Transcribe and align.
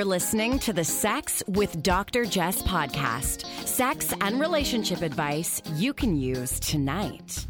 You're 0.00 0.06
listening 0.06 0.58
to 0.60 0.72
the 0.72 0.82
Sex 0.82 1.42
with 1.46 1.82
Dr. 1.82 2.24
Jess 2.24 2.62
podcast. 2.62 3.44
Sex 3.66 4.14
and 4.22 4.40
relationship 4.40 5.02
advice 5.02 5.60
you 5.74 5.92
can 5.92 6.16
use 6.16 6.58
tonight. 6.58 7.44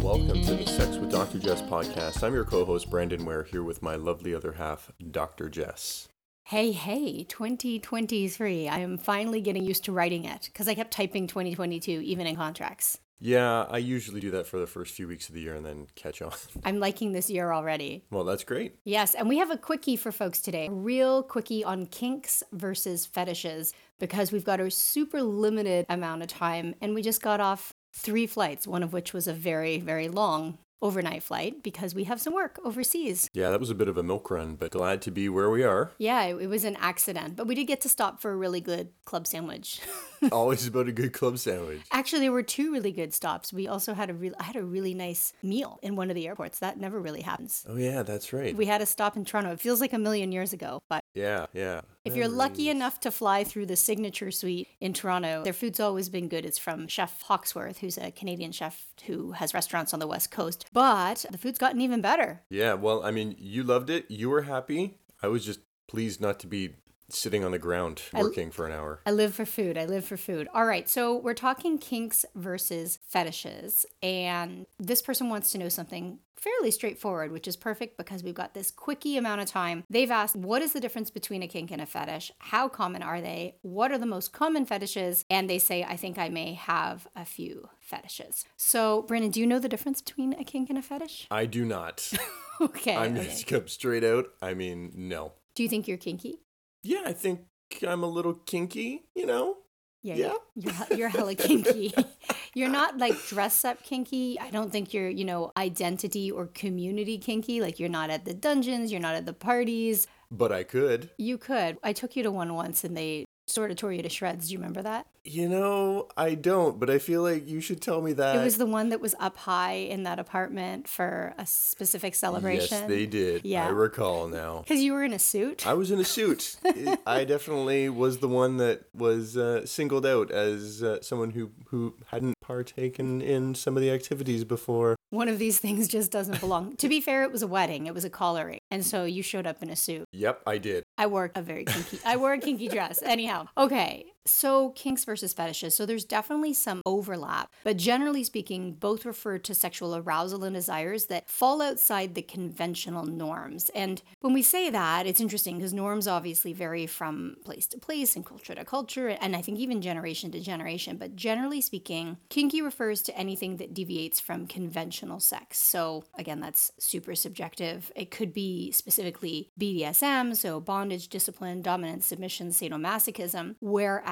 Welcome 0.00 0.40
to 0.40 0.54
the 0.54 0.64
Sex 0.64 0.96
with 0.96 1.10
Dr. 1.10 1.40
Jess 1.40 1.60
podcast. 1.60 2.22
I'm 2.22 2.32
your 2.32 2.46
co 2.46 2.64
host, 2.64 2.88
Brandon 2.88 3.22
Ware, 3.22 3.42
here 3.42 3.62
with 3.62 3.82
my 3.82 3.96
lovely 3.96 4.34
other 4.34 4.52
half, 4.52 4.90
Dr. 5.10 5.50
Jess. 5.50 6.08
Hey, 6.44 6.72
hey, 6.72 7.24
2023. 7.24 8.66
I 8.66 8.78
am 8.78 8.96
finally 8.96 9.42
getting 9.42 9.64
used 9.64 9.84
to 9.84 9.92
writing 9.92 10.24
it 10.24 10.48
because 10.50 10.68
I 10.68 10.74
kept 10.74 10.92
typing 10.92 11.26
2022 11.26 12.00
even 12.00 12.26
in 12.26 12.34
contracts. 12.34 12.98
Yeah, 13.24 13.66
I 13.70 13.78
usually 13.78 14.20
do 14.20 14.32
that 14.32 14.48
for 14.48 14.58
the 14.58 14.66
first 14.66 14.94
few 14.94 15.06
weeks 15.06 15.28
of 15.28 15.36
the 15.36 15.40
year 15.40 15.54
and 15.54 15.64
then 15.64 15.86
catch 15.94 16.20
on. 16.20 16.32
I'm 16.64 16.80
liking 16.80 17.12
this 17.12 17.30
year 17.30 17.52
already. 17.52 18.04
Well, 18.10 18.24
that's 18.24 18.42
great. 18.42 18.74
Yes, 18.84 19.14
and 19.14 19.28
we 19.28 19.38
have 19.38 19.52
a 19.52 19.56
quickie 19.56 19.94
for 19.94 20.10
folks 20.10 20.40
today. 20.40 20.66
A 20.66 20.72
real 20.72 21.22
quickie 21.22 21.62
on 21.62 21.86
kinks 21.86 22.42
versus 22.52 23.06
fetishes 23.06 23.74
because 24.00 24.32
we've 24.32 24.44
got 24.44 24.58
a 24.58 24.68
super 24.72 25.22
limited 25.22 25.86
amount 25.88 26.22
of 26.22 26.28
time 26.28 26.74
and 26.80 26.96
we 26.96 27.02
just 27.02 27.22
got 27.22 27.38
off 27.40 27.72
three 27.94 28.26
flights, 28.26 28.66
one 28.66 28.82
of 28.82 28.92
which 28.92 29.12
was 29.12 29.28
a 29.28 29.32
very, 29.32 29.78
very 29.78 30.08
long 30.08 30.58
overnight 30.82 31.22
flight 31.22 31.62
because 31.62 31.94
we 31.94 32.04
have 32.04 32.20
some 32.20 32.34
work 32.34 32.58
overseas. 32.64 33.30
Yeah, 33.32 33.50
that 33.50 33.60
was 33.60 33.70
a 33.70 33.74
bit 33.74 33.88
of 33.88 33.96
a 33.96 34.02
milk 34.02 34.30
run, 34.30 34.56
but 34.56 34.72
glad 34.72 35.00
to 35.02 35.10
be 35.10 35.28
where 35.28 35.48
we 35.48 35.62
are. 35.62 35.92
Yeah, 35.98 36.24
it, 36.24 36.42
it 36.42 36.46
was 36.48 36.64
an 36.64 36.76
accident, 36.80 37.36
but 37.36 37.46
we 37.46 37.54
did 37.54 37.64
get 37.64 37.80
to 37.82 37.88
stop 37.88 38.20
for 38.20 38.32
a 38.32 38.36
really 38.36 38.60
good 38.60 38.88
club 39.04 39.26
sandwich. 39.26 39.80
Always 40.32 40.66
about 40.66 40.88
a 40.88 40.92
good 40.92 41.12
club 41.12 41.38
sandwich. 41.38 41.80
Actually, 41.90 42.20
there 42.20 42.32
were 42.32 42.42
two 42.42 42.72
really 42.72 42.92
good 42.92 43.14
stops. 43.14 43.52
We 43.52 43.68
also 43.68 43.94
had 43.94 44.10
a 44.10 44.14
real 44.14 44.34
I 44.38 44.44
had 44.44 44.56
a 44.56 44.64
really 44.64 44.94
nice 44.94 45.32
meal 45.42 45.78
in 45.82 45.96
one 45.96 46.10
of 46.10 46.16
the 46.16 46.26
airports. 46.26 46.58
That 46.58 46.78
never 46.78 47.00
really 47.00 47.22
happens. 47.22 47.64
Oh 47.68 47.76
yeah, 47.76 48.02
that's 48.02 48.32
right. 48.32 48.54
We 48.54 48.66
had 48.66 48.82
a 48.82 48.86
stop 48.86 49.16
in 49.16 49.24
Toronto. 49.24 49.52
It 49.52 49.60
feels 49.60 49.80
like 49.80 49.92
a 49.92 49.98
million 49.98 50.32
years 50.32 50.52
ago, 50.52 50.82
but 50.88 51.01
yeah, 51.14 51.46
yeah. 51.52 51.82
if 52.04 52.16
you're 52.16 52.28
lucky 52.28 52.68
enough 52.68 53.00
to 53.00 53.10
fly 53.10 53.44
through 53.44 53.66
the 53.66 53.76
signature 53.76 54.30
suite 54.30 54.68
in 54.80 54.92
Toronto, 54.92 55.42
their 55.44 55.52
food's 55.52 55.80
always 55.80 56.08
been 56.08 56.28
good. 56.28 56.44
It's 56.46 56.58
from 56.58 56.88
Chef 56.88 57.22
Hawksworth, 57.22 57.78
who's 57.78 57.98
a 57.98 58.10
Canadian 58.10 58.52
chef 58.52 58.86
who 59.06 59.32
has 59.32 59.54
restaurants 59.54 59.92
on 59.92 60.00
the 60.00 60.06
West 60.06 60.30
Coast. 60.30 60.66
But 60.72 61.24
the 61.30 61.38
food's 61.38 61.58
gotten 61.58 61.80
even 61.80 62.00
better. 62.00 62.42
Yeah, 62.48 62.74
well, 62.74 63.04
I 63.04 63.10
mean, 63.10 63.34
you 63.38 63.62
loved 63.62 63.90
it. 63.90 64.10
You 64.10 64.30
were 64.30 64.42
happy. 64.42 64.98
I 65.22 65.28
was 65.28 65.44
just 65.44 65.60
pleased 65.86 66.20
not 66.20 66.40
to 66.40 66.46
be 66.46 66.74
sitting 67.14 67.44
on 67.44 67.52
the 67.52 67.58
ground 67.58 68.02
working 68.12 68.50
for 68.50 68.66
an 68.66 68.72
hour. 68.72 69.00
I 69.06 69.10
live 69.10 69.34
for 69.34 69.44
food. 69.44 69.76
I 69.78 69.84
live 69.84 70.04
for 70.04 70.16
food. 70.16 70.48
All 70.54 70.66
right. 70.66 70.88
So 70.88 71.16
we're 71.16 71.34
talking 71.34 71.78
kinks 71.78 72.24
versus 72.34 72.98
fetishes. 73.06 73.86
And 74.02 74.66
this 74.78 75.02
person 75.02 75.28
wants 75.28 75.50
to 75.52 75.58
know 75.58 75.68
something 75.68 76.18
fairly 76.36 76.72
straightforward, 76.72 77.30
which 77.30 77.46
is 77.46 77.56
perfect 77.56 77.96
because 77.96 78.24
we've 78.24 78.34
got 78.34 78.52
this 78.52 78.72
quickie 78.72 79.16
amount 79.16 79.40
of 79.40 79.46
time. 79.46 79.84
They've 79.88 80.10
asked, 80.10 80.34
what 80.34 80.60
is 80.60 80.72
the 80.72 80.80
difference 80.80 81.08
between 81.08 81.42
a 81.42 81.46
kink 81.46 81.70
and 81.70 81.80
a 81.80 81.86
fetish? 81.86 82.32
How 82.38 82.68
common 82.68 83.02
are 83.02 83.20
they? 83.20 83.56
What 83.62 83.92
are 83.92 83.98
the 83.98 84.06
most 84.06 84.32
common 84.32 84.66
fetishes? 84.66 85.24
And 85.30 85.48
they 85.48 85.60
say, 85.60 85.84
I 85.84 85.96
think 85.96 86.18
I 86.18 86.28
may 86.28 86.54
have 86.54 87.06
a 87.14 87.24
few 87.24 87.68
fetishes. 87.80 88.44
So, 88.56 89.02
Brandon, 89.02 89.30
do 89.30 89.38
you 89.38 89.46
know 89.46 89.60
the 89.60 89.68
difference 89.68 90.02
between 90.02 90.32
a 90.32 90.42
kink 90.44 90.68
and 90.68 90.78
a 90.78 90.82
fetish? 90.82 91.28
I 91.30 91.46
do 91.46 91.64
not. 91.64 92.12
Okay. 92.60 92.94
I'm 92.94 93.16
okay. 93.16 93.24
just 93.24 93.46
come 93.48 93.66
straight 93.66 94.04
out. 94.04 94.26
I 94.40 94.54
mean, 94.54 94.92
no. 94.94 95.32
Do 95.56 95.64
you 95.64 95.68
think 95.68 95.88
you're 95.88 95.96
kinky? 95.96 96.38
Yeah, 96.82 97.02
I 97.06 97.12
think 97.12 97.40
I'm 97.86 98.02
a 98.02 98.08
little 98.08 98.34
kinky, 98.34 99.04
you 99.14 99.26
know? 99.26 99.58
Yeah, 100.02 100.16
Yeah. 100.16 100.34
You're, 100.56 100.98
you're 100.98 101.08
hella 101.08 101.34
kinky. 101.36 101.94
you're 102.54 102.68
not 102.68 102.98
like 102.98 103.16
dress 103.26 103.64
up 103.64 103.82
kinky. 103.84 104.38
I 104.40 104.50
don't 104.50 104.72
think 104.72 104.92
you're, 104.92 105.08
you 105.08 105.24
know, 105.24 105.52
identity 105.56 106.30
or 106.30 106.46
community 106.48 107.18
kinky. 107.18 107.60
Like 107.60 107.78
you're 107.78 107.88
not 107.88 108.10
at 108.10 108.24
the 108.24 108.34
dungeons, 108.34 108.90
you're 108.90 109.00
not 109.00 109.14
at 109.14 109.26
the 109.26 109.32
parties. 109.32 110.08
But 110.30 110.50
I 110.50 110.64
could. 110.64 111.10
You 111.18 111.38
could. 111.38 111.78
I 111.84 111.92
took 111.92 112.16
you 112.16 112.24
to 112.24 112.32
one 112.32 112.54
once 112.54 112.82
and 112.82 112.96
they 112.96 113.24
sort 113.52 113.70
of 113.70 113.76
tore 113.76 113.92
you 113.92 114.02
to 114.02 114.08
shreds. 114.08 114.48
Do 114.48 114.52
you 114.52 114.58
remember 114.58 114.82
that? 114.82 115.06
You 115.24 115.48
know, 115.48 116.08
I 116.16 116.34
don't, 116.34 116.80
but 116.80 116.90
I 116.90 116.98
feel 116.98 117.22
like 117.22 117.46
you 117.48 117.60
should 117.60 117.80
tell 117.80 118.02
me 118.02 118.12
that. 118.14 118.34
it 118.34 118.42
was 118.42 118.56
the 118.56 118.66
one 118.66 118.88
that 118.88 119.00
was 119.00 119.14
up 119.20 119.36
high 119.36 119.74
in 119.74 120.02
that 120.02 120.18
apartment 120.18 120.88
for 120.88 121.32
a 121.38 121.46
specific 121.46 122.16
celebration. 122.16 122.78
Yes, 122.80 122.88
they 122.88 123.06
did. 123.06 123.44
Yeah. 123.44 123.66
I 123.66 123.70
recall 123.70 124.26
now. 124.26 124.60
Because 124.62 124.80
you 124.82 124.92
were 124.94 125.04
in 125.04 125.12
a 125.12 125.20
suit. 125.20 125.64
I 125.64 125.74
was 125.74 125.92
in 125.92 126.00
a 126.00 126.04
suit. 126.04 126.56
I 127.06 127.22
definitely 127.24 127.88
was 127.88 128.18
the 128.18 128.26
one 128.26 128.56
that 128.56 128.82
was 128.94 129.36
uh, 129.36 129.64
singled 129.64 130.06
out 130.06 130.32
as 130.32 130.82
uh, 130.82 131.00
someone 131.02 131.30
who, 131.30 131.52
who 131.66 131.94
hadn't 132.06 132.34
partaken 132.40 133.22
in 133.22 133.54
some 133.54 133.76
of 133.76 133.82
the 133.82 133.90
activities 133.92 134.42
before. 134.42 134.96
One 135.10 135.28
of 135.28 135.38
these 135.38 135.58
things 135.60 135.86
just 135.88 136.10
doesn't 136.10 136.40
belong. 136.40 136.74
to 136.76 136.88
be 136.88 137.00
fair, 137.00 137.22
it 137.22 137.30
was 137.30 137.42
a 137.42 137.46
wedding. 137.46 137.86
It 137.86 137.94
was 137.94 138.04
a 138.04 138.10
collaring. 138.10 138.58
And 138.72 138.86
so 138.86 139.04
you 139.04 139.22
showed 139.22 139.46
up 139.46 139.62
in 139.62 139.68
a 139.68 139.76
suit. 139.76 140.06
Yep, 140.12 140.44
I 140.46 140.56
did. 140.56 140.82
I 140.96 141.06
wore 141.06 141.30
a 141.34 141.42
very 141.42 141.66
kinky. 141.66 141.98
I 142.06 142.16
wore 142.16 142.32
a 142.32 142.38
kinky 142.38 142.68
dress. 142.68 143.02
Anyhow, 143.02 143.48
okay. 143.58 144.11
So 144.24 144.70
kinks 144.70 145.04
versus 145.04 145.32
fetishes. 145.32 145.74
So 145.74 145.84
there's 145.84 146.04
definitely 146.04 146.54
some 146.54 146.80
overlap, 146.86 147.52
but 147.64 147.76
generally 147.76 148.22
speaking, 148.22 148.74
both 148.74 149.04
refer 149.04 149.38
to 149.38 149.54
sexual 149.54 149.96
arousal 149.96 150.44
and 150.44 150.54
desires 150.54 151.06
that 151.06 151.28
fall 151.28 151.60
outside 151.60 152.14
the 152.14 152.22
conventional 152.22 153.04
norms. 153.04 153.70
And 153.74 154.00
when 154.20 154.32
we 154.32 154.42
say 154.42 154.70
that, 154.70 155.06
it's 155.06 155.20
interesting 155.20 155.56
because 155.56 155.72
norms 155.72 156.06
obviously 156.06 156.52
vary 156.52 156.86
from 156.86 157.36
place 157.44 157.66
to 157.68 157.78
place 157.78 158.14
and 158.14 158.24
culture 158.24 158.54
to 158.54 158.64
culture, 158.64 159.08
and 159.08 159.34
I 159.34 159.42
think 159.42 159.58
even 159.58 159.82
generation 159.82 160.30
to 160.32 160.40
generation. 160.40 160.96
But 160.96 161.16
generally 161.16 161.60
speaking, 161.60 162.18
kinky 162.28 162.62
refers 162.62 163.02
to 163.02 163.16
anything 163.18 163.56
that 163.56 163.74
deviates 163.74 164.20
from 164.20 164.46
conventional 164.46 165.18
sex. 165.18 165.58
So 165.58 166.04
again, 166.16 166.40
that's 166.40 166.70
super 166.78 167.14
subjective. 167.14 167.90
It 167.96 168.10
could 168.10 168.32
be 168.32 168.70
specifically 168.70 169.50
BDSM, 169.58 170.36
so 170.36 170.60
bondage, 170.60 171.08
discipline, 171.08 171.62
dominance, 171.62 172.06
submission, 172.06 172.50
sadomasochism, 172.50 173.56
whereas 173.60 174.11